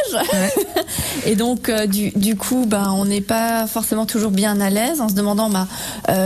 Et 1.26 1.36
donc, 1.36 1.72
du, 1.88 2.36
coup, 2.36 2.66
ben, 2.68 2.94
on 2.96 3.06
n'est 3.06 3.22
pas 3.22 3.68
forcément 3.68 4.06
toujours 4.06 4.32
bien 4.32 4.60
à 4.62 4.70
l'aise 4.70 5.02
en 5.02 5.10
se 5.10 5.14
demandant 5.14 5.50
bah, 5.50 5.68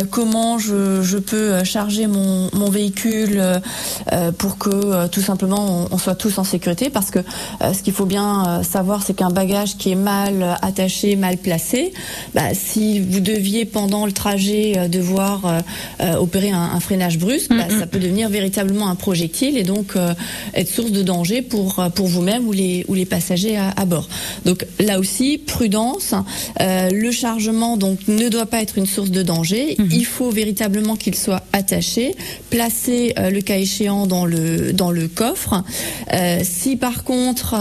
comment 0.09 0.57
je, 0.57 1.17
peux 1.17 1.63
charger 1.63 2.07
mon, 2.07 2.69
véhicule 2.69 3.41
pour 4.37 4.57
que 4.57 5.07
tout 5.07 5.21
simplement 5.21 5.87
on, 5.91 5.97
soit 5.97 6.15
tous 6.15 6.37
en 6.37 6.43
sécurité. 6.43 6.89
Parce 6.89 7.09
que 7.09 7.19
ce 7.61 7.81
qu'il 7.81 7.93
faut 7.93 8.05
bien 8.05 8.61
savoir, 8.63 9.03
c'est 9.03 9.13
qu'un 9.13 9.31
bagage 9.31 9.77
qui 9.77 9.91
est 9.91 9.95
mal 9.95 10.57
attaché, 10.61 11.15
mal 11.15 11.37
placé, 11.37 11.93
bah, 12.33 12.53
si 12.53 12.99
vous 12.99 13.19
deviez 13.19 13.48
pendant 13.71 14.05
le 14.05 14.11
trajet 14.11 14.73
euh, 14.77 14.87
devoir 14.87 15.45
euh, 15.45 15.59
euh, 16.01 16.15
opérer 16.15 16.51
un, 16.51 16.79
freinage 16.79 17.17
brusque, 17.17 17.49
bah, 17.49 17.67
ça 17.69 17.87
peut 17.87 17.99
devenir 17.99 18.29
véritablement 18.29 18.89
un 18.89 18.95
projectile 18.95 19.57
et 19.57 19.63
donc 19.63 19.93
être 20.53 20.69
source 20.69 20.91
de 20.91 21.03
danger 21.03 21.41
pour 21.41 21.83
pour 21.93 22.07
vous-même 22.07 22.47
ou 22.47 22.53
les 22.53 22.85
ou 22.87 22.93
les 22.93 23.05
passagers 23.05 23.57
à, 23.57 23.85
bord. 23.85 24.07
Donc 24.45 24.65
là 24.79 24.99
aussi, 24.99 25.37
prudence. 25.37 26.13
le 26.59 27.11
chargement 27.11 27.75
donc 27.75 27.99
ne 28.07 28.29
doit 28.29 28.45
pas 28.45 28.61
être 28.61 28.77
une 28.77 28.85
source 28.85 29.11
de 29.11 29.23
danger. 29.23 29.75
Mhm. 29.77 29.89
Il 29.91 30.05
faut 30.05 30.29
véritablement 30.29 30.95
qu'il 30.95 31.15
soit 31.15 31.43
attaché, 31.51 32.15
placé 32.49 33.13
le 33.17 33.41
cas 33.41 33.57
échéant 33.57 34.07
dans 34.07 34.25
le 34.25 34.71
dans 34.71 34.91
le 34.91 35.07
coffre. 35.07 35.63
si 36.43 36.77
par 36.77 37.03
contre 37.03 37.55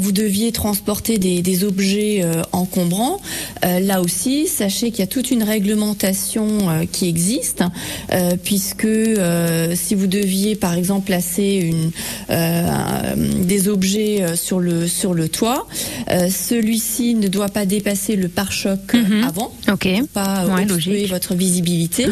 vous 0.00 0.12
deviez 0.12 0.52
transporter 0.52 1.18
des, 1.18 1.42
des 1.42 1.64
objets 1.64 2.24
encombrants, 2.52 3.20
là 3.62 4.00
aussi, 4.00 4.46
sachez 4.46 4.92
qu'il 4.96 5.02
y 5.02 5.08
a 5.08 5.12
toute 5.12 5.30
une 5.30 5.42
réglementation 5.42 6.70
euh, 6.70 6.84
qui 6.90 7.06
existe, 7.06 7.62
euh, 8.12 8.36
puisque 8.42 8.86
euh, 8.86 9.74
si 9.76 9.94
vous 9.94 10.06
deviez 10.06 10.54
par 10.54 10.72
exemple 10.72 11.04
placer 11.04 11.70
une, 11.70 11.90
des 13.44 13.68
objets 13.68 14.36
sur 14.36 14.58
le 14.58 14.88
sur 14.88 15.12
le 15.12 15.28
toit, 15.28 15.66
celui-ci 16.08 17.14
ne 17.14 17.28
doit 17.28 17.48
pas 17.48 17.66
dépasser 17.66 18.16
le 18.16 18.28
pare-choc 18.28 18.94
mhm. 18.94 19.24
avant, 19.24 19.52
ok, 19.70 19.88
pas 20.12 20.44
obstruer 20.46 21.06
votre 21.06 21.34
visibilité, 21.34 22.06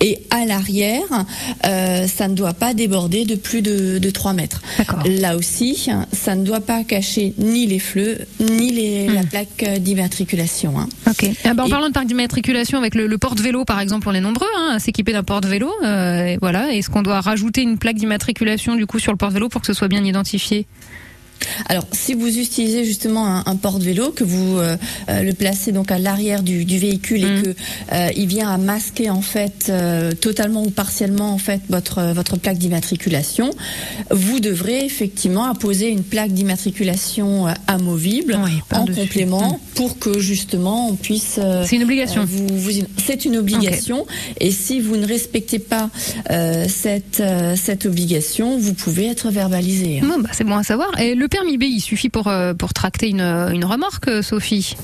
et 0.00 0.20
à 0.30 0.44
l'arrière, 0.44 1.24
ça 1.62 2.28
ne 2.28 2.34
doit 2.34 2.52
pas 2.52 2.74
déborder 2.74 3.24
de 3.24 3.34
plus 3.34 3.62
de, 3.62 3.98
de 3.98 4.10
3 4.10 4.32
mètres. 4.34 4.62
Là 5.06 5.36
aussi, 5.36 5.88
ça 6.12 6.34
ne 6.34 6.44
doit 6.44 6.60
pas 6.60 6.84
cacher 6.84 7.34
ni 7.38 7.66
les 7.66 7.78
fleux 7.78 8.18
ni 8.40 8.72
les, 8.72 9.08
la 9.08 9.22
plaque 9.22 9.64
d'immatriculation. 9.80 10.78
Hein. 10.78 10.88
Ok. 11.08 11.30
Ah 11.44 11.54
bah, 11.54 11.64
en 11.64 11.68
parlant 11.68 11.88
de 11.88 11.92
plaque 11.92 12.09
d'immatriculation 12.10 12.76
avec 12.76 12.96
le, 12.96 13.18
porte-vélo, 13.18 13.64
par 13.64 13.78
exemple, 13.78 14.08
on 14.08 14.12
est 14.12 14.20
nombreux 14.20 14.48
hein, 14.58 14.72
à 14.74 14.78
s'équiper 14.80 15.12
d'un 15.12 15.22
porte-vélo. 15.22 15.72
Euh, 15.84 16.36
voilà. 16.40 16.72
Est-ce 16.72 16.90
qu'on 16.90 17.02
doit 17.02 17.20
rajouter 17.20 17.62
une 17.62 17.78
plaque 17.78 17.96
d'immatriculation 17.96 18.74
du 18.74 18.86
coup 18.86 18.98
sur 18.98 19.12
le 19.12 19.16
porte-vélo 19.16 19.48
pour 19.48 19.60
que 19.60 19.66
ce 19.66 19.72
soit 19.72 19.88
bien 19.88 20.04
identifié? 20.04 20.66
Alors, 21.66 21.86
si 21.92 22.14
vous 22.14 22.38
utilisez 22.38 22.84
justement 22.84 23.46
un, 23.46 23.56
porte-vélo, 23.56 24.10
que 24.10 24.24
vous 24.24 24.58
euh, 24.58 24.76
euh, 25.08 25.22
le 25.22 25.32
placez 25.32 25.72
donc 25.72 25.90
à 25.90 25.98
l'arrière 25.98 26.42
du, 26.42 26.64
véhicule 26.64 27.24
et 27.24 27.30
mm. 27.30 27.42
que 27.42 27.54
euh, 27.92 28.08
il 28.16 28.26
vient 28.26 28.48
à 28.50 28.58
masquer 28.58 29.10
en 29.10 29.22
fait 29.22 29.72
totalement 30.20 30.62
ou 30.62 30.70
partiellement 30.70 31.32
en 31.32 31.38
fait 31.38 31.60
votre 31.68 32.12
votre 32.12 32.36
plaque 32.38 32.58
d'immatriculation, 32.58 33.50
vous 34.10 34.40
devrez 34.40 34.84
effectivement 34.84 35.44
apposer 35.44 35.88
une 35.88 36.02
plaque 36.02 36.32
d'immatriculation 36.32 37.46
amovible 37.66 38.38
en 38.72 38.86
complément 38.86 39.54
mm. 39.54 39.74
pour 39.74 39.98
que 39.98 40.18
justement 40.18 40.88
on 40.88 40.94
puisse. 40.94 41.38
C'est 41.66 41.76
une 41.76 41.84
obligation. 41.84 42.24
vous, 42.24 42.70
c'est 42.96 43.24
une 43.24 43.36
obligation 43.36 44.06
et 44.38 44.50
si 44.50 44.80
vous 44.80 44.96
ne 44.96 45.06
respectez 45.06 45.58
pas 45.58 45.90
cette 46.68 47.22
cette 47.56 47.86
obligation, 47.86 48.58
vous 48.58 48.74
pouvez 48.74 49.06
être 49.06 49.30
verbalisé. 49.30 50.00
Bon, 50.02 50.18
bah, 50.20 50.30
c'est 50.32 50.44
bon 50.44 50.56
à 50.56 50.62
savoir. 50.62 50.98
Et 51.00 51.14
le 51.14 51.28
permis 51.30 51.56
B, 51.56 51.62
il 51.64 51.80
suffit 51.80 52.10
pour, 52.10 52.28
euh, 52.28 52.52
pour 52.54 52.74
tracter 52.74 53.08
une, 53.08 53.20
une 53.20 53.64
remorque, 53.64 54.22
Sophie 54.22 54.76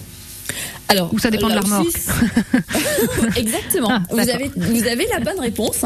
alors, 0.88 1.12
Ou 1.12 1.18
ça 1.18 1.30
dépend 1.30 1.48
de 1.48 1.54
la 1.54 1.62
remorque. 1.62 1.86
Exactement. 3.36 3.88
Ah, 3.90 4.02
vous 4.10 4.18
avez 4.18 4.50
vous 4.56 4.86
avez 4.86 5.06
la 5.12 5.18
bonne 5.18 5.40
réponse. 5.40 5.84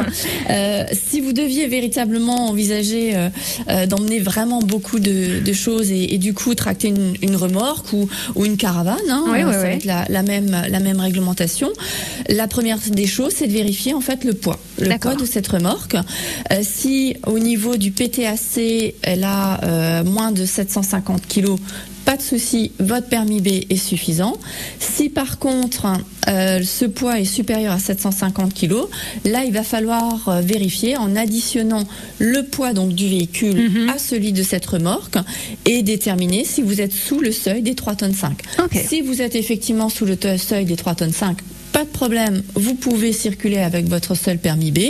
Euh, 0.50 0.85
si 0.93 1.21
vous 1.21 1.33
deviez 1.33 1.69
véritablement 1.69 2.49
envisager 2.49 3.17
euh, 3.17 3.29
euh, 3.69 3.87
d'emmener 3.87 4.19
vraiment 4.19 4.61
beaucoup 4.61 4.99
de, 4.99 5.40
de 5.40 5.52
choses 5.52 5.90
et, 5.90 6.14
et, 6.14 6.19
du 6.19 6.35
coup 6.35 6.55
tracter 6.55 6.88
une, 6.88 7.14
une 7.23 7.37
remorque 7.37 7.93
ou, 7.95 8.09
ou 8.35 8.45
une 8.45 8.59
caravane, 8.59 8.99
hein, 9.09 9.25
oui, 9.29 9.43
oui, 9.43 9.52
ça 9.52 9.59
va 9.62 9.71
être 9.71 9.85
la, 9.85 10.05
la, 10.09 10.23
même 10.23 10.50
la 10.50 10.81
même 10.81 11.00
réglementation. 11.00 11.71
La 12.29 12.47
première 12.47 12.79
des 12.79 13.07
choses, 13.07 13.33
c'est 13.35 13.47
de 13.47 13.52
vérifier 13.52 13.95
en 13.95 14.00
fait 14.00 14.25
le 14.25 14.35
poids, 14.35 14.59
le 14.79 14.99
poids 14.99 15.14
de 15.14 15.25
cette 15.25 15.49
remorque. 15.49 15.97
Si 16.62 17.17
au 17.26 17.38
niveau 17.38 17.76
du 17.76 17.90
PTAC, 17.90 18.95
elle 19.02 19.25
a 19.25 20.02
moins 20.05 20.33
de 20.33 20.45
750 20.45 21.26
kilos, 21.26 21.59
pas 22.05 22.17
de 22.17 22.23
souci, 22.23 22.73
votre 22.81 23.09
permis 23.09 23.40
B 23.40 23.49
est 23.69 23.76
suffisant. 23.76 24.37
Si 24.78 25.09
par 25.09 25.38
contre 25.38 25.87
euh, 26.28 26.62
ce 26.62 26.85
poids 26.85 27.21
est 27.21 27.25
supérieur 27.25 27.73
à 27.73 27.78
750 27.78 28.54
kg, 28.54 28.75
là 29.25 29.45
il 29.45 29.52
va 29.52 29.62
falloir 29.62 30.28
euh, 30.28 30.40
vérifier 30.40 30.97
en 30.97 31.16
additionnant 31.16 31.85
le 32.19 32.42
poids 32.42 32.73
donc 32.73 32.95
du 32.95 33.09
véhicule 33.09 33.71
mhm. 33.71 33.88
à 33.88 33.99
celui 33.99 34.33
de 34.33 34.42
cette 34.42 34.66
remorque 34.66 35.19
et 35.66 35.83
déterminer 35.83 36.45
si 36.45 36.62
vous 36.62 36.80
êtes 36.80 36.92
sous 36.92 37.21
le 37.21 37.33
seuil 37.33 37.62
des 37.62 37.75
3 37.75 37.97
tonnes 37.97 38.14
5. 38.14 38.38
Si 38.73 39.00
vous 39.00 39.23
êtes 39.23 39.35
effectivement 39.35 39.88
sous 39.88 40.04
le 40.04 40.16
seuil 40.37 40.64
des 40.64 40.76
3 40.76 40.95
tonnes 40.97 41.12
5, 41.12 41.38
pas 41.73 41.85
de 41.85 41.91
problème, 41.91 42.43
vous 42.55 42.75
pouvez 42.75 43.12
circuler 43.12 43.59
avec 43.59 43.89
votre 43.89 44.15
seul 44.15 44.39
permis 44.39 44.71
B. 44.71 44.81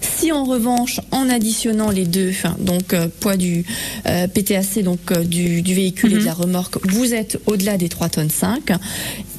Si 0.00 0.32
en 0.32 0.44
revanche, 0.44 1.00
en 1.10 1.28
additionnant 1.28 1.90
les 1.90 2.04
deux, 2.04 2.32
donc 2.58 2.92
euh, 2.94 3.08
poids 3.20 3.36
du 3.36 3.64
euh, 4.06 4.26
PTAC, 4.26 4.82
donc 4.82 5.12
euh, 5.12 5.24
du, 5.24 5.62
véhicule 5.62 6.14
et 6.14 6.18
de 6.18 6.24
la 6.24 6.34
mhm. 6.34 6.40
remorque, 6.40 6.86
vous 6.86 7.14
êtes 7.14 7.38
au-delà 7.46 7.76
des 7.76 7.88
3 7.88 8.08
tonnes 8.08 8.30
5, 8.30 8.72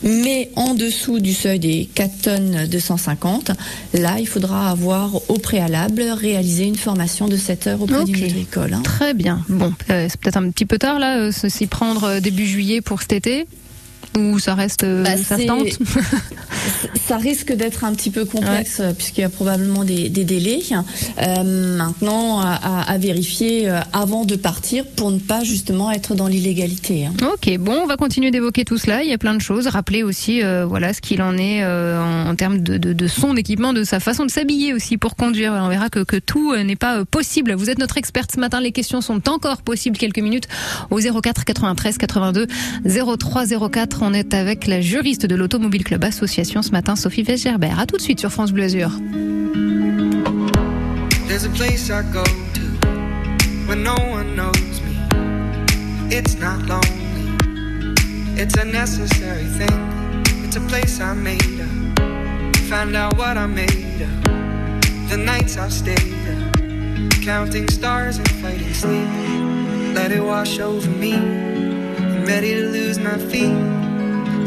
mais 0.03 0.49
en 0.55 0.75
dessous 0.75 1.19
du 1.19 1.33
seuil 1.33 1.59
des 1.59 1.89
4 1.93 2.21
tonnes 2.21 2.67
250, 2.67 3.51
là, 3.93 4.17
il 4.19 4.27
faudra 4.27 4.69
avoir 4.69 5.15
au 5.29 5.37
préalable 5.39 6.03
réalisé 6.03 6.65
une 6.65 6.75
formation 6.75 7.27
de 7.27 7.37
7 7.37 7.67
heures 7.67 7.81
auprès 7.81 8.05
d'une 8.05 8.37
école. 8.37 8.73
Hein. 8.73 8.81
Très 8.83 9.13
bien. 9.13 9.43
Bon, 9.49 9.73
c'est 9.87 10.17
peut-être 10.17 10.37
un 10.37 10.49
petit 10.51 10.65
peu 10.65 10.77
tard 10.77 10.99
là, 10.99 11.31
s'y 11.31 11.67
prendre 11.67 12.19
début 12.19 12.45
juillet 12.45 12.81
pour 12.81 13.01
cet 13.01 13.13
été 13.13 13.45
ou 14.17 14.39
ça 14.39 14.55
reste 14.55 14.83
euh, 14.83 15.03
bah, 15.03 15.17
ça 15.17 15.37
tente 15.37 15.67
Ça 17.07 17.17
risque 17.17 17.53
d'être 17.53 17.85
un 17.85 17.93
petit 17.93 18.09
peu 18.09 18.25
complexe 18.25 18.79
euh, 18.81 18.91
puisqu'il 18.91 19.21
y 19.21 19.23
a 19.23 19.29
probablement 19.29 19.85
des, 19.85 20.09
délais. 20.09 20.59
Euh, 21.21 21.77
maintenant, 21.77 22.41
à, 22.41 22.97
vérifier 22.97 23.69
avant 23.93 24.25
de 24.25 24.35
partir 24.35 24.85
pour 24.85 25.11
ne 25.11 25.19
pas 25.19 25.43
justement 25.43 25.91
être 25.91 26.15
dans 26.15 26.27
l'illégalité. 26.27 27.05
Hein. 27.05 27.13
Ok, 27.33 27.57
bon, 27.59 27.73
on 27.83 27.85
va 27.85 27.95
continuer 27.95 28.31
d'évoquer 28.31 28.65
tout 28.65 28.77
cela. 28.77 29.03
Il 29.03 29.09
y 29.09 29.13
a 29.13 29.17
plein 29.17 29.35
de 29.35 29.41
choses. 29.41 29.67
Rappelez 29.67 30.03
aussi, 30.03 30.41
voilà, 30.67 30.93
ce 30.93 31.01
qu'il 31.01 31.21
en 31.21 31.37
est 31.37 31.63
en, 31.65 32.35
termes 32.35 32.59
de, 32.59 33.07
son 33.07 33.37
équipement, 33.37 33.71
de 33.71 33.83
sa 33.83 33.99
façon 33.99 34.25
de 34.25 34.31
s'habiller 34.31 34.73
aussi 34.73 34.97
pour 34.97 35.15
conduire. 35.15 35.53
On 35.53 35.69
verra 35.69 35.89
que, 35.89 36.03
que 36.03 36.17
tout 36.17 36.55
n'est 36.55 36.75
pas 36.75 37.05
possible. 37.05 37.53
Vous 37.53 37.69
êtes 37.69 37.79
notre 37.79 37.97
experte 37.97 38.31
ce 38.33 38.39
matin. 38.39 38.59
Les 38.59 38.71
questions 38.71 39.01
sont 39.01 39.29
encore 39.29 39.61
possibles. 39.61 39.97
Quelques 39.97 40.19
minutes 40.19 40.47
au 40.89 40.99
04 40.99 41.45
93 41.45 41.97
82 41.97 42.47
03 42.85 43.45
04. 43.69 44.06
On 44.09 44.13
est 44.13 44.33
avec 44.33 44.67
la 44.67 44.79
juriste 44.79 45.25
de 45.25 45.35
l'Automobile 45.35 45.83
Club 45.83 46.01
Association 46.05 46.61
ce 46.61 46.71
matin, 46.71 46.95
Sophie 46.95 47.23
Wegerbert. 47.23 47.77
A 47.77 47.85
tout 47.85 47.97
de 47.97 48.01
suite 48.01 48.21
sur 48.21 48.31
France 48.31 48.53
Bleu. 48.53 48.65
There's 51.27 51.43
a 51.43 51.49
place 51.49 51.89
I 51.89 52.03
go 52.13 52.23
to 52.23 52.61
when 53.67 53.83
no 53.83 53.95
one 54.09 54.33
knows 54.33 54.81
me. 54.81 54.95
It's 56.09 56.39
not 56.39 56.69
lonely. 56.69 57.35
It's 58.37 58.55
a 58.55 58.63
necessary 58.63 59.43
thing. 59.57 60.23
It's 60.45 60.55
a 60.55 60.61
place 60.61 61.01
I 61.01 61.13
made 61.13 61.59
up. 61.59 61.99
Find 62.69 62.95
out 62.95 63.17
what 63.17 63.35
I 63.35 63.45
made 63.45 64.01
of. 64.01 65.09
The 65.09 65.17
nights 65.17 65.57
I've 65.57 65.73
stayed 65.73 66.15
up. 66.29 66.53
Counting 67.25 67.67
stars 67.67 68.19
and 68.19 68.31
fighting 68.41 68.73
sleep. 68.73 69.09
Let 69.93 70.13
it 70.13 70.23
wash 70.23 70.59
over 70.59 70.89
me. 70.91 71.15
I'm 71.15 72.25
ready 72.25 72.53
to 72.53 72.69
lose 72.69 72.99
my 72.99 73.17
feet. 73.17 73.76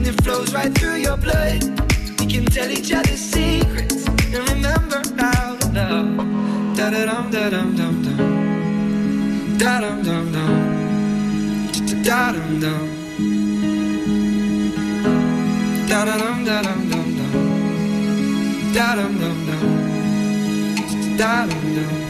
and 0.00 0.08
it 0.08 0.22
flows 0.24 0.54
right 0.54 0.72
through 0.78 0.96
your 0.96 1.16
blood. 1.16 1.62
We 2.18 2.26
can 2.26 2.44
tell 2.46 2.70
each 2.70 2.92
other 2.92 3.16
secrets 3.16 4.06
and 4.06 4.48
remember 4.48 5.02
how 5.18 5.56
to 5.56 5.68
love. 5.78 6.16
Da 6.76 6.90
da 6.90 7.04
dum 7.04 7.30
da 7.30 7.50
dum 7.50 7.76
dum 7.76 8.02
dum. 8.04 8.18
Da 9.58 9.80
dum 9.80 10.02
dum 10.02 10.32
dum. 10.32 10.52
Da 12.02 12.32
dum 12.32 12.60
dum. 12.60 12.86
Da 15.90 16.04
da 16.08 16.16
dum 16.22 16.44
da 16.48 16.62
dum 16.66 16.80
dum 16.90 17.08
dum. 17.18 17.32
Da 18.74 18.94
dum 18.96 19.12
dum 19.22 19.38
dum. 19.48 19.64
Da 21.18 21.46
dum 21.46 21.74
dum. 21.74 22.09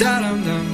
dum. 0.00 0.70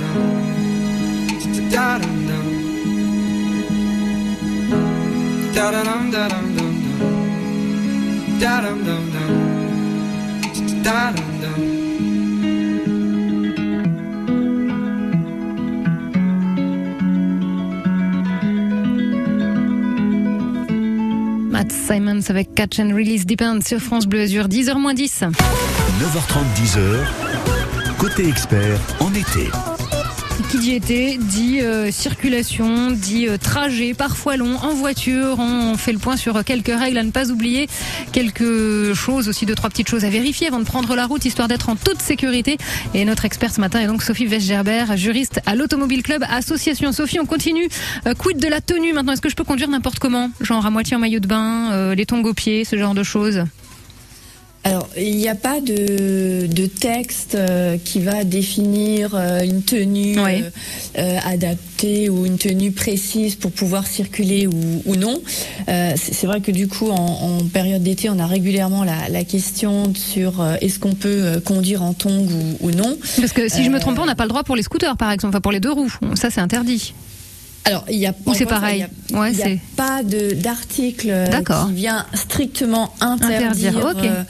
Simons 21.86 22.30
avec 22.30 22.52
Catch 22.54 22.80
and 22.80 22.90
Release 22.94 23.26
Depend 23.26 23.60
sur 23.64 23.78
France 23.78 24.06
Bleu 24.06 24.22
Azur, 24.22 24.48
10h 24.48 24.94
10. 24.94 25.22
9h30, 25.22 25.32
10h, 26.56 27.55
expert 28.18 28.78
en 29.00 29.12
été. 29.12 29.50
Qui 30.50 30.58
dit 30.58 30.74
été 30.74 31.18
dit 31.18 31.60
euh, 31.60 31.90
circulation, 31.90 32.90
dit 32.90 33.28
euh, 33.28 33.36
trajet, 33.36 33.94
parfois 33.94 34.36
long, 34.36 34.56
en 34.56 34.74
voiture. 34.74 35.38
On 35.38 35.76
fait 35.76 35.92
le 35.92 35.98
point 35.98 36.16
sur 36.16 36.42
quelques 36.44 36.74
règles 36.74 36.98
à 36.98 37.02
ne 37.02 37.10
pas 37.10 37.30
oublier, 37.30 37.68
quelques 38.12 38.94
choses 38.94 39.28
aussi, 39.28 39.44
deux, 39.44 39.54
trois 39.54 39.70
petites 39.70 39.88
choses 39.88 40.04
à 40.04 40.10
vérifier 40.10 40.46
avant 40.46 40.60
de 40.60 40.64
prendre 40.64 40.94
la 40.94 41.06
route, 41.06 41.24
histoire 41.24 41.48
d'être 41.48 41.68
en 41.68 41.76
toute 41.76 42.00
sécurité. 42.00 42.58
Et 42.94 43.04
notre 43.04 43.24
experte 43.24 43.54
ce 43.54 43.60
matin 43.60 43.80
est 43.80 43.86
donc 43.86 44.02
Sophie 44.02 44.26
Weisgerber, 44.26 44.84
juriste 44.96 45.40
à 45.46 45.54
l'Automobile 45.54 46.02
Club 46.02 46.24
Association. 46.30 46.92
Sophie, 46.92 47.20
on 47.20 47.26
continue. 47.26 47.68
Euh, 48.06 48.14
quid 48.14 48.38
de 48.38 48.48
la 48.48 48.60
tenue 48.60 48.92
maintenant? 48.92 49.12
Est-ce 49.12 49.22
que 49.22 49.30
je 49.30 49.36
peux 49.36 49.44
conduire 49.44 49.68
n'importe 49.68 49.98
comment? 49.98 50.30
Genre 50.40 50.64
à 50.64 50.70
moitié 50.70 50.96
en 50.96 51.00
maillot 51.00 51.20
de 51.20 51.28
bain, 51.28 51.94
les 51.94 52.06
tongs 52.06 52.22
aux 52.22 52.34
pieds, 52.34 52.64
ce 52.64 52.76
genre 52.76 52.94
de 52.94 53.02
choses? 53.02 53.44
Alors, 54.66 54.88
il 54.96 55.16
n'y 55.16 55.28
a 55.28 55.36
pas 55.36 55.60
de, 55.60 56.48
de 56.48 56.66
texte 56.66 57.36
euh, 57.36 57.78
qui 57.84 58.00
va 58.00 58.24
définir 58.24 59.14
euh, 59.14 59.42
une 59.42 59.62
tenue 59.62 60.16
euh, 60.18 61.18
adaptée 61.24 62.10
ou 62.10 62.26
une 62.26 62.36
tenue 62.36 62.72
précise 62.72 63.36
pour 63.36 63.52
pouvoir 63.52 63.86
circuler 63.86 64.48
ou, 64.48 64.82
ou 64.84 64.96
non. 64.96 65.20
c'est 65.68 66.26
vrai 66.26 66.40
que 66.40 66.50
du 66.50 66.66
coup, 66.66 66.90
en, 66.90 66.96
en 66.96 67.44
période 67.44 67.84
d'été, 67.84 68.10
on 68.10 68.18
a 68.18 68.26
régulièrement 68.26 68.82
la, 68.82 69.08
la 69.08 69.22
question 69.22 69.92
sur 69.94 70.44
est-ce 70.60 70.80
qu'on 70.80 70.94
peut 70.94 71.40
conduire 71.44 71.84
en 71.84 71.92
tongs 71.92 72.26
ou, 72.26 72.66
ou, 72.66 72.70
non. 72.72 72.98
Parce 73.18 73.32
que 73.32 73.48
si 73.48 73.62
je 73.62 73.70
me 73.70 73.78
trompe 73.78 73.94
pas, 73.94 74.02
on 74.02 74.06
n'a 74.06 74.16
pas 74.16 74.24
le 74.24 74.30
droit 74.30 74.42
pour 74.42 74.56
les 74.56 74.62
scooters, 74.62 74.96
par 74.96 75.12
exemple, 75.12 75.34
enfin 75.36 75.40
pour 75.40 75.52
les 75.52 75.60
deux 75.60 75.72
roues. 75.72 75.94
Ça, 76.14 76.30
c'est 76.30 76.40
interdit. 76.40 76.92
Alors, 77.66 77.84
il 77.90 77.96
y 77.96 78.06
a 78.06 78.14
Ou 78.24 78.32
c'est 78.32 78.46
pareil. 78.46 78.86
Il 79.10 79.16
n'y 79.16 79.42
a, 79.42 79.48
pas 79.76 80.02
d'article 80.02 81.12
qui 81.68 81.74
vient 81.74 82.06
strictement 82.14 82.94
interdire, 83.00 83.76
euh, 83.86 84.24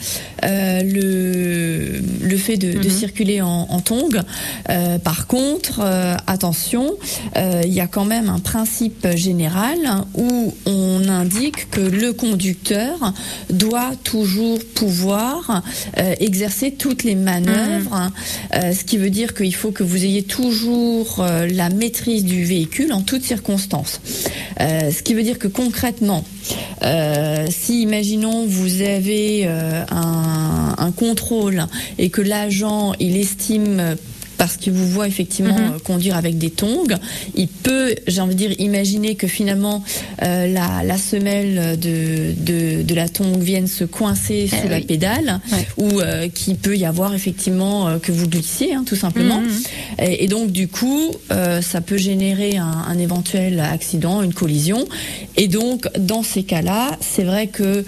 euh, 0.44 0.82
le, 0.82 2.00
le 2.26 2.36
fait 2.36 2.56
de, 2.56 2.72
de 2.72 2.88
mhm. 2.88 2.90
circuler 2.90 3.42
en, 3.42 3.66
en 3.70 3.80
tongs. 3.80 4.22
Euh, 4.70 4.98
par 4.98 5.26
contre, 5.26 5.80
euh, 5.80 6.16
attention, 6.26 6.94
euh, 7.36 7.62
il 7.64 7.72
y 7.72 7.80
a 7.80 7.86
quand 7.86 8.04
même 8.04 8.28
un 8.28 8.38
principe 8.38 9.06
général 9.16 9.78
où 10.14 10.54
on 10.64 11.08
indique 11.08 11.70
que 11.70 11.80
le 11.80 12.12
conducteur 12.12 13.12
doit 13.50 13.92
toujours 14.04 14.58
pouvoir 14.74 15.62
exercer 16.20 16.72
toutes 16.72 17.04
les 17.04 17.14
manœuvres, 17.14 18.10
mhm. 18.52 18.72
ce 18.72 18.84
qui 18.84 18.98
veut 18.98 19.10
dire 19.10 19.34
qu'il 19.34 19.54
faut 19.54 19.70
que 19.70 19.82
vous 19.82 20.04
ayez 20.04 20.22
toujours 20.22 21.24
la 21.50 21.68
maîtrise 21.70 22.24
du 22.24 22.44
véhicule 22.44 22.92
en 22.92 23.02
toutes 23.02 23.25
circonstances. 23.26 24.00
Euh, 24.60 24.90
ce 24.90 25.02
qui 25.02 25.14
veut 25.14 25.22
dire 25.22 25.38
que 25.38 25.48
concrètement, 25.48 26.24
euh, 26.82 27.46
si 27.50 27.82
imaginons 27.82 28.46
vous 28.46 28.82
avez 28.82 29.42
euh, 29.46 29.84
un, 29.90 30.74
un, 30.78 30.92
contrôle 30.92 31.66
et 31.98 32.10
que 32.10 32.22
l'agent 32.22 32.92
il 33.00 33.16
estime 33.16 33.96
parce 34.36 34.56
qu'il 34.56 34.72
vous 34.72 34.88
voit 34.88 35.08
effectivement 35.08 35.58
mhm. 35.58 35.74
euh, 35.74 35.78
conduire 35.78 36.16
avec 36.16 36.38
des 36.38 36.50
tongs. 36.50 36.86
Il 37.34 37.48
peut, 37.48 37.94
j'ai 38.06 38.20
envie 38.20 38.34
de 38.34 38.38
dire, 38.38 38.60
imaginer 38.60 39.14
que 39.14 39.26
finalement 39.26 39.82
euh, 40.22 40.46
la, 40.46 40.82
la, 40.84 40.98
semelle 40.98 41.78
de, 41.78 42.32
de, 42.36 42.82
de, 42.82 42.94
la 42.94 43.08
tongue 43.08 43.40
vienne 43.40 43.66
se 43.66 43.84
coincer 43.84 44.48
eh 44.52 44.56
sous 44.56 44.68
la 44.68 44.80
pédale, 44.80 45.40
ou 45.76 46.00
euh, 46.00 46.28
qu'il 46.28 46.56
peut 46.56 46.76
y 46.76 46.84
avoir 46.84 47.14
effectivement 47.14 47.88
euh, 47.88 47.98
que 47.98 48.12
vous 48.12 48.28
glissiez, 48.28 48.74
hein, 48.74 48.84
tout 48.86 48.96
simplement. 48.96 49.40
Mhm. 49.40 49.50
et, 50.00 50.24
et, 50.24 50.28
donc 50.28 50.50
du 50.50 50.68
coup, 50.68 51.12
ça 51.60 51.80
peut 51.80 51.96
générer 51.96 52.56
un, 52.56 52.84
un, 52.88 52.98
éventuel 52.98 53.60
accident, 53.60 54.22
une 54.22 54.34
collision. 54.34 54.86
Et 55.36 55.48
donc 55.48 55.88
dans 55.98 56.22
ces 56.22 56.42
cas-là, 56.42 56.96
c'est 57.00 57.24
vrai 57.24 57.46
que 57.48 57.84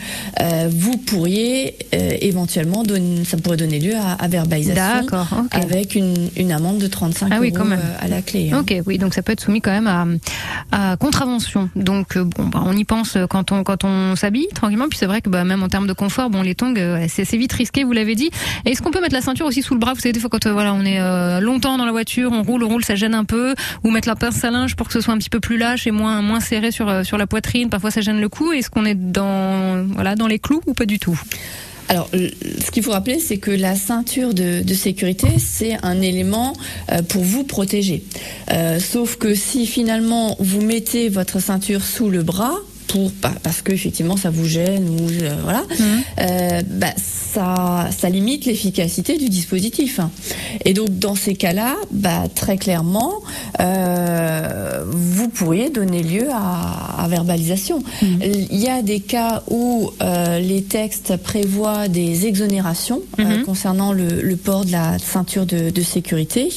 vous 0.71 0.97
pourriez 0.99 1.77
éventuellement 1.93 2.83
donner, 2.83 3.25
ça 3.25 3.37
pourrait 3.37 3.57
donner 3.57 3.79
lieu 3.79 3.97
à, 3.97 4.13
à 4.13 4.29
verbalisation 4.29 5.07
avec 5.51 5.95
une, 5.95 6.29
une 6.39 6.53
amende 6.53 6.79
de 6.79 6.87
35 6.87 7.29
ah 7.31 7.39
oui, 7.41 7.53
euros 7.55 7.69
euh, 7.71 7.77
à 8.01 8.09
la 8.09 8.23
clé. 8.23 8.51
Hein. 8.53 8.61
Ok, 8.61 8.75
oui, 8.87 8.99
donc 8.99 9.15
ça 9.15 9.23
peut 9.23 9.33
être 9.33 9.41
soumis 9.41 9.61
quand 9.61 9.71
même 9.71 9.87
à, 9.87 10.07
à 10.93 10.97
contravention. 10.97 11.69
Donc 11.77 12.17
euh, 12.17 12.25
bon, 12.25 12.45
bah, 12.45 12.63
on 12.65 12.77
y 12.77 12.85
pense 12.85 13.19
quand 13.29 13.53
on 13.53 13.65
quand 13.65 13.85
on 13.85 14.17
s'habille 14.17 14.49
tranquillement. 14.55 14.89
Puis 14.89 14.99
c'est 14.99 15.07
vrai 15.07 15.21
que 15.21 15.29
bah, 15.29 15.45
même 15.45 15.63
en 15.63 15.69
termes 15.69 15.87
de 15.87 15.93
confort, 15.93 16.31
bon, 16.31 16.43
les 16.43 16.55
tongs, 16.55 16.75
euh, 16.77 17.05
c'est 17.09 17.23
assez 17.23 17.37
vite 17.37 17.53
risqué, 17.53 17.85
vous 17.85 17.93
l'avez 17.93 18.15
dit. 18.15 18.31
Est-ce 18.65 18.83
qu'on 18.83 18.91
peut 18.91 19.01
mettre 19.01 19.15
la 19.15 19.21
ceinture 19.21 19.47
aussi 19.47 19.63
sous 19.63 19.75
le 19.75 19.81
bras? 19.81 19.95
Vous 19.95 20.01
savez 20.01 20.13
des 20.13 20.21
fois 20.21 20.31
quand 20.31 20.47
voilà, 20.47 20.73
on 20.75 20.85
est 20.85 21.41
longtemps 21.41 21.79
dans 21.79 21.85
la 21.85 21.93
voiture, 21.93 22.31
on 22.33 22.43
roule, 22.43 22.63
on 22.63 22.69
roule, 22.69 22.85
ça 22.85 22.95
gêne 22.95 23.15
un 23.15 23.25
peu. 23.25 23.55
Ou 23.85 23.91
mettre 23.91 24.09
la 24.09 24.17
pince 24.17 24.43
à 24.45 24.51
linge 24.51 24.77
pour 24.77 24.87
que 24.87 24.93
ce 24.93 25.01
soit 25.01 25.15
un 25.15 25.19
petit 25.19 25.31
peu 25.31 25.41
plus 25.41 25.59
lâche 25.59 25.87
et 25.87 25.91
moins 25.91 26.23
moins 26.23 26.41
serré 26.41 26.71
sur 26.71 27.05
sur 27.05 27.19
la 27.19 27.27
poitrine. 27.27 27.69
Parfois 27.69 27.91
ça 27.91 28.01
gêne 28.01 28.21
le 28.21 28.29
cou. 28.29 28.53
Est-ce 28.53 28.71
qu'on 28.71 28.85
est 28.85 28.95
dans 28.95 29.85
voilà 29.95 30.15
dans 30.15 30.27
les 30.27 30.39
clous 30.39 30.61
ou 30.67 30.75
pas 30.75 30.87
du 30.87 30.99
tout? 30.99 31.21
Alors, 31.89 32.11
ce 32.13 32.71
qu'il 32.71 32.83
faut 32.83 32.91
rappeler, 32.93 33.19
c'est 33.19 33.39
que 33.39 33.51
la 33.51 33.75
ceinture 33.75 34.35
de, 34.35 34.63
sécurité, 34.75 35.29
c'est 35.39 35.77
un 35.83 36.01
élément 36.03 36.53
euh, 36.93 37.03
pour 37.03 37.23
vous 37.23 37.45
protéger. 37.45 38.05
Euh, 38.53 38.79
sauf 38.79 39.17
que 39.17 39.35
si 39.35 39.67
finalement 39.67 40.37
vous 40.39 40.61
mettez 40.61 41.09
votre 41.09 41.41
ceinture 41.41 41.83
sous 41.83 42.11
le 42.11 42.23
bras, 42.23 42.55
pour 42.89 43.13
parce 43.43 43.63
que 43.63 43.73
effectivement 43.73 44.17
ça 44.17 44.31
vous 44.31 44.47
gêne 44.47 44.89
ou 44.89 45.09
euh, 45.11 45.37
voilà, 45.45 45.61
mmh. 45.61 45.85
euh, 46.21 46.63
bah, 46.67 46.95
ça, 46.97 47.89
ça 47.97 48.09
limite 48.09 48.47
l'efficacité 48.47 49.19
du 49.19 49.29
dispositif. 49.29 50.01
Et 50.65 50.73
donc 50.73 50.99
dans 50.99 51.15
ces 51.15 51.35
cas-là, 51.35 51.77
bah, 51.91 52.25
très 52.35 52.57
clairement, 52.57 53.15
euh, 53.61 54.83
vous 54.87 55.29
pourriez 55.29 55.71
donner 55.71 56.03
lieu 56.03 56.29
à, 56.33 57.05
à 57.05 57.09
verbalisation. 57.09 57.83
Mmh. 58.03 58.07
Il 58.51 58.59
y 58.59 58.69
a 58.69 58.83
des 58.83 59.01
cas 59.01 59.43
où 59.51 59.91
euh, 60.01 60.39
les 60.41 60.63
textes 60.63 61.17
prévoient 61.19 61.89
des 61.89 62.27
exonérations 62.27 63.03
mmh. 63.19 63.23
euh, 63.23 63.45
concernant 63.45 63.93
le, 63.93 64.23
le, 64.23 64.37
port 64.37 64.65
de 64.65 64.73
la 64.73 64.99
ceinture 64.99 65.45
de, 65.45 65.71
de 65.71 65.83
sécurité, 65.83 66.49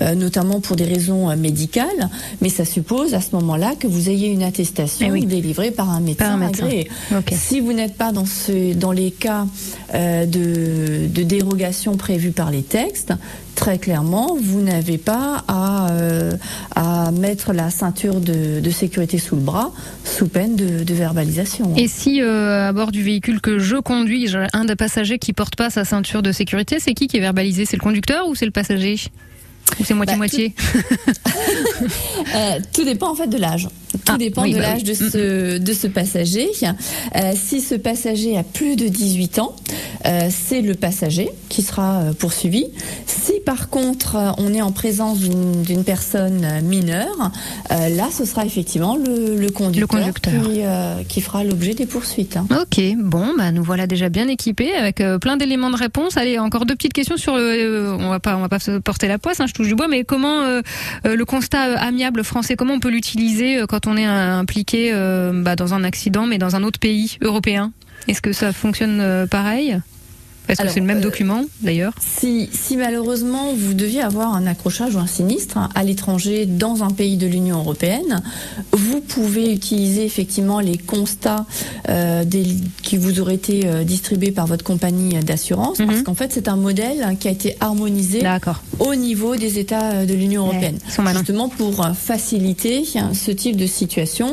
euh, 0.00 0.14
notamment 0.14 0.60
pour 0.60 0.76
des 0.76 0.84
raisons 0.84 1.36
médicales, 1.36 2.08
mais 2.40 2.48
ça 2.48 2.64
suppose 2.64 3.12
à 3.14 3.20
ce 3.20 3.34
moment-là 3.36 3.74
que 3.78 3.86
vous 3.86 4.08
ayez 4.08 4.28
une 4.28 4.42
attestation 4.42 5.08
eh 5.08 5.12
oui. 5.12 5.26
délivrée 5.26 5.57
par 5.70 5.90
un 5.90 6.00
médecin, 6.00 6.24
par 6.24 6.34
un 6.34 6.36
médecin. 6.38 6.64
agréé. 6.64 6.90
Okay. 7.14 7.34
Si 7.34 7.60
vous 7.60 7.72
n'êtes 7.72 7.96
pas 7.96 8.12
dans, 8.12 8.26
ce, 8.26 8.74
dans 8.74 8.92
les 8.92 9.10
cas 9.10 9.46
euh, 9.94 10.26
de, 10.26 11.06
de 11.06 11.22
dérogation 11.22 11.96
prévus 11.96 12.32
par 12.32 12.50
les 12.50 12.62
textes, 12.62 13.12
très 13.58 13.78
clairement, 13.78 14.36
vous 14.40 14.60
n'avez 14.60 14.98
pas 14.98 15.44
à, 15.48 15.90
euh, 15.90 16.32
à, 16.76 17.10
mettre 17.10 17.52
la 17.52 17.70
ceinture 17.70 18.20
de, 18.20 18.60
de, 18.60 18.70
sécurité 18.70 19.18
sous 19.18 19.34
le 19.34 19.42
bras 19.42 19.72
sous 20.04 20.28
peine 20.28 20.54
de, 20.54 20.84
de 20.84 20.94
verbalisation. 20.94 21.74
Et 21.76 21.88
si 21.88 22.22
euh, 22.22 22.68
à 22.68 22.72
bord 22.72 22.92
du 22.92 23.02
véhicule 23.02 23.40
que 23.40 23.58
je 23.58 23.76
conduis, 23.76 24.28
j'ai 24.28 24.46
un 24.52 24.64
des 24.64 24.76
passagers 24.76 25.18
qui 25.18 25.32
porte 25.32 25.56
pas 25.56 25.70
sa 25.70 25.84
ceinture 25.84 26.22
de 26.22 26.30
sécurité, 26.30 26.78
c'est 26.78 26.94
qui 26.94 27.08
qui 27.08 27.16
est 27.16 27.20
verbalisé? 27.20 27.64
C'est 27.64 27.76
le 27.76 27.82
conducteur 27.82 28.28
ou 28.28 28.36
c'est 28.36 28.46
le 28.46 28.52
passager? 28.52 28.96
Ou 29.80 29.84
c'est 29.84 29.94
moitié-moitié? 29.94 30.54
Bah, 30.56 30.80
tout... 31.04 31.84
euh, 32.34 32.60
tout 32.72 32.84
dépend 32.84 33.10
en 33.10 33.14
fait 33.14 33.26
de 33.26 33.38
l'âge. 33.38 33.68
Tout 34.08 34.14
ah, 34.14 34.18
dépend 34.18 34.42
oui, 34.44 34.52
de 34.52 34.56
bah 34.56 34.62
l'âge 34.62 34.78
oui. 34.78 34.84
de, 34.84 34.94
ce, 34.94 35.58
de 35.58 35.72
ce 35.74 35.86
passager. 35.86 36.48
Euh, 36.62 37.32
si 37.34 37.60
ce 37.60 37.74
passager 37.74 38.38
a 38.38 38.42
plus 38.42 38.74
de 38.74 38.88
18 38.88 39.38
ans, 39.38 39.54
euh, 40.06 40.28
c'est 40.30 40.62
le 40.62 40.74
passager 40.74 41.28
qui 41.50 41.60
sera 41.60 42.00
euh, 42.00 42.12
poursuivi. 42.14 42.66
Si 43.06 43.34
par 43.44 43.68
contre 43.68 44.16
on 44.38 44.54
est 44.54 44.62
en 44.62 44.72
présence 44.72 45.18
d'une 45.20 45.84
personne 45.84 46.46
mineure, 46.62 47.30
euh, 47.70 47.88
là 47.90 48.08
ce 48.10 48.24
sera 48.24 48.46
effectivement 48.46 48.96
le, 48.96 49.36
le 49.36 49.50
conducteur, 49.50 49.98
le 49.98 50.04
conducteur. 50.04 50.32
Qui, 51.02 51.08
qui, 51.08 51.20
fera 51.20 51.44
l'objet 51.44 51.74
des 51.74 51.84
poursuites. 51.84 52.38
Hein. 52.38 52.46
Ok, 52.50 52.80
bon, 52.98 53.34
bah, 53.36 53.52
nous 53.52 53.62
voilà 53.62 53.86
déjà 53.86 54.08
bien 54.08 54.28
équipés 54.28 54.72
avec 54.74 55.02
plein 55.20 55.36
d'éléments 55.36 55.70
de 55.70 55.76
réponse. 55.76 56.16
Allez, 56.16 56.38
encore 56.38 56.64
deux 56.64 56.74
petites 56.74 56.94
questions 56.94 57.18
sur. 57.18 57.34
on 57.34 58.08
va 58.08 58.20
pas, 58.20 58.36
on 58.36 58.40
va 58.40 58.48
pas 58.48 58.60
se 58.60 58.78
porter 58.78 59.08
la 59.08 59.18
poisse. 59.18 59.40
Hein, 59.40 59.46
je 59.46 59.52
touche 59.52 59.68
du 59.68 59.74
bois, 59.74 59.88
mais 59.88 60.04
comment 60.04 60.42
le 61.04 61.24
constat 61.24 61.78
amiable 61.78 62.24
français, 62.24 62.56
comment 62.56 62.74
on 62.74 62.80
peut 62.80 62.90
l'utiliser 62.90 63.62
quand 63.68 63.86
on 63.86 63.96
est 63.98 64.06
impliqué 64.06 64.92
bah, 65.34 65.56
dans 65.56 65.74
un 65.74 65.84
accident, 65.84 66.26
mais 66.26 66.38
dans 66.38 66.56
un 66.56 66.62
autre 66.62 66.80
pays 66.80 67.18
européen. 67.20 67.72
Est-ce 68.06 68.22
que 68.22 68.32
ça 68.32 68.52
fonctionne 68.52 69.26
pareil? 69.30 69.78
Est-ce 70.48 70.62
que 70.62 70.68
c'est 70.68 70.80
le 70.80 70.86
même 70.86 70.98
euh, 70.98 71.02
document 71.02 71.42
d'ailleurs 71.60 71.92
si, 72.00 72.48
si 72.52 72.76
malheureusement 72.76 73.52
vous 73.54 73.74
deviez 73.74 74.02
avoir 74.02 74.34
un 74.34 74.46
accrochage 74.46 74.94
ou 74.94 74.98
un 74.98 75.06
sinistre 75.06 75.58
à 75.74 75.84
l'étranger 75.84 76.46
dans 76.46 76.82
un 76.82 76.90
pays 76.90 77.16
de 77.16 77.26
l'Union 77.26 77.58
européenne, 77.58 78.22
vous 78.72 79.00
pouvez 79.00 79.52
utiliser 79.52 80.04
effectivement 80.04 80.60
les 80.60 80.78
constats 80.78 81.46
euh, 81.88 82.24
des, 82.24 82.44
qui 82.82 82.96
vous 82.96 83.20
auraient 83.20 83.34
été 83.34 83.66
euh, 83.66 83.84
distribués 83.84 84.32
par 84.32 84.46
votre 84.46 84.64
compagnie 84.64 85.14
d'assurance, 85.20 85.78
mm 85.78 85.82
-hmm. 85.82 85.86
parce 85.86 86.02
qu'en 86.02 86.14
fait 86.14 86.30
c'est 86.32 86.48
un 86.48 86.56
modèle 86.56 87.16
qui 87.20 87.28
a 87.28 87.30
été 87.30 87.56
harmonisé 87.60 88.20
au 88.78 88.94
niveau 88.94 89.36
des 89.36 89.58
États 89.58 90.06
de 90.06 90.14
l'Union 90.14 90.42
européenne, 90.46 90.78
ouais, 90.98 91.12
justement 91.14 91.48
pour 91.48 91.74
faciliter 91.94 92.84
ce 93.24 93.30
type 93.42 93.56
de 93.56 93.66
situation 93.66 94.28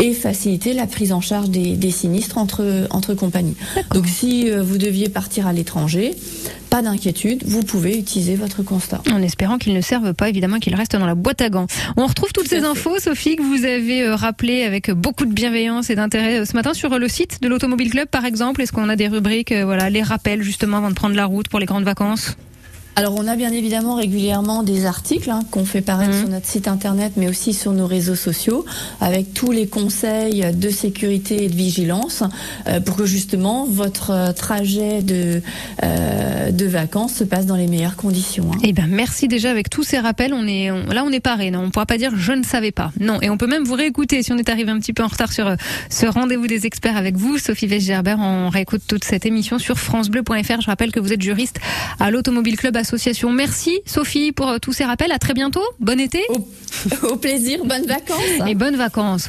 et 0.00 0.14
faciliter 0.14 0.72
la 0.72 0.86
prise 0.86 1.12
en 1.12 1.20
charge 1.20 1.50
des, 1.50 1.76
des 1.76 1.90
sinistres 1.90 2.38
entre, 2.38 2.86
entre 2.90 3.14
compagnies. 3.14 3.56
Donc 3.94 4.06
si 4.06 4.50
euh, 4.50 4.62
vous 4.62 4.78
deviez 4.78 5.08
partir 5.08 5.46
à 5.46 5.52
l'étranger, 5.52 6.14
pas 6.70 6.82
d'inquiétude, 6.82 7.42
vous 7.46 7.62
pouvez 7.62 7.98
utiliser 7.98 8.36
votre 8.36 8.62
constat. 8.62 9.02
En 9.12 9.22
espérant 9.22 9.58
qu'il 9.58 9.74
ne 9.74 9.80
serve 9.80 10.14
pas, 10.14 10.28
évidemment, 10.28 10.58
qu'il 10.58 10.74
reste 10.74 10.92
dans 10.92 11.06
la 11.06 11.14
boîte 11.14 11.42
à 11.42 11.50
gants. 11.50 11.66
On 11.96 12.06
retrouve 12.06 12.32
toutes 12.32 12.44
Tout 12.44 12.50
ces 12.50 12.64
infos, 12.64 12.98
Sophie, 12.98 13.36
que 13.36 13.42
vous 13.42 13.64
avez 13.64 14.02
euh, 14.02 14.14
rappelées 14.14 14.62
avec 14.62 14.90
beaucoup 14.90 15.26
de 15.26 15.32
bienveillance 15.32 15.90
et 15.90 15.94
d'intérêt 15.94 16.40
euh, 16.40 16.44
ce 16.44 16.54
matin 16.54 16.74
sur 16.74 16.98
le 16.98 17.08
site 17.08 17.42
de 17.42 17.48
l'Automobile 17.48 17.90
Club, 17.90 18.08
par 18.08 18.24
exemple. 18.24 18.62
Est-ce 18.62 18.72
qu'on 18.72 18.88
a 18.88 18.96
des 18.96 19.08
rubriques, 19.08 19.52
voilà, 19.52 19.90
les 19.90 20.02
rappels 20.02 20.42
justement 20.42 20.78
avant 20.78 20.88
de 20.88 20.94
prendre 20.94 21.14
la 21.14 21.26
route 21.26 21.48
pour 21.48 21.60
les 21.60 21.66
grandes 21.66 21.84
vacances? 21.84 22.36
Alors 22.96 23.14
on 23.16 23.26
a 23.28 23.36
bien 23.36 23.52
évidemment 23.52 23.94
régulièrement 23.94 24.62
des 24.62 24.84
articles 24.84 25.30
hein, 25.30 25.40
qu'on 25.50 25.64
fait 25.64 25.80
paraître 25.80 26.14
mmh. 26.14 26.20
sur 26.20 26.28
notre 26.28 26.46
site 26.46 26.68
internet, 26.68 27.12
mais 27.16 27.28
aussi 27.28 27.54
sur 27.54 27.72
nos 27.72 27.86
réseaux 27.86 28.14
sociaux, 28.14 28.64
avec 29.00 29.32
tous 29.32 29.52
les 29.52 29.66
conseils 29.68 30.52
de 30.52 30.70
sécurité 30.70 31.44
et 31.44 31.48
de 31.48 31.54
vigilance, 31.54 32.22
euh, 32.66 32.80
pour 32.80 32.96
que 32.96 33.06
justement 33.06 33.64
votre 33.64 34.10
euh, 34.10 34.32
trajet 34.32 35.02
de, 35.02 35.40
euh, 35.82 36.50
de 36.50 36.66
vacances 36.66 37.14
se 37.14 37.24
passe 37.24 37.46
dans 37.46 37.56
les 37.56 37.68
meilleures 37.68 37.96
conditions. 37.96 38.50
Hein. 38.52 38.58
Eh 38.64 38.72
ben 38.72 38.86
merci 38.88 39.28
déjà 39.28 39.50
avec 39.50 39.70
tous 39.70 39.82
ces 39.82 39.98
rappels. 39.98 40.34
On 40.34 40.46
est 40.46 40.70
là, 40.92 41.04
on 41.04 41.12
est 41.12 41.20
paré. 41.20 41.50
Non, 41.50 41.60
on 41.60 41.70
pourra 41.70 41.86
pas 41.86 41.98
dire 41.98 42.12
je 42.16 42.32
ne 42.32 42.42
savais 42.42 42.72
pas. 42.72 42.92
Non, 42.98 43.20
et 43.22 43.30
on 43.30 43.36
peut 43.36 43.46
même 43.46 43.64
vous 43.64 43.74
réécouter 43.74 44.22
si 44.22 44.32
on 44.32 44.38
est 44.38 44.48
arrivé 44.48 44.70
un 44.70 44.78
petit 44.78 44.92
peu 44.92 45.04
en 45.04 45.08
retard 45.08 45.32
sur 45.32 45.54
ce 45.88 46.06
rendez-vous 46.06 46.46
des 46.46 46.66
experts 46.66 46.96
avec 46.96 47.16
vous, 47.16 47.38
Sophie 47.38 47.66
Weisgerber. 47.66 48.16
On 48.18 48.48
réécoute 48.48 48.82
toute 48.86 49.04
cette 49.04 49.26
émission 49.26 49.58
sur 49.58 49.78
francebleu.fr. 49.78 50.60
Je 50.60 50.66
rappelle 50.66 50.90
que 50.90 51.00
vous 51.00 51.12
êtes 51.12 51.22
juriste 51.22 51.60
à 51.98 52.10
l'Automobile 52.10 52.56
Club 52.56 52.76
Association. 52.80 53.30
Merci 53.30 53.78
Sophie 53.86 54.32
pour 54.32 54.58
tous 54.60 54.72
ces 54.72 54.84
rappels. 54.84 55.12
À 55.12 55.18
très 55.18 55.34
bientôt. 55.34 55.62
Bon 55.78 55.98
été. 56.00 56.22
Au, 56.30 56.48
au 57.12 57.16
plaisir. 57.16 57.64
Bonnes 57.64 57.86
vacances. 57.86 58.48
Et 58.48 58.54
bonnes 58.54 58.76
vacances. 58.76 59.28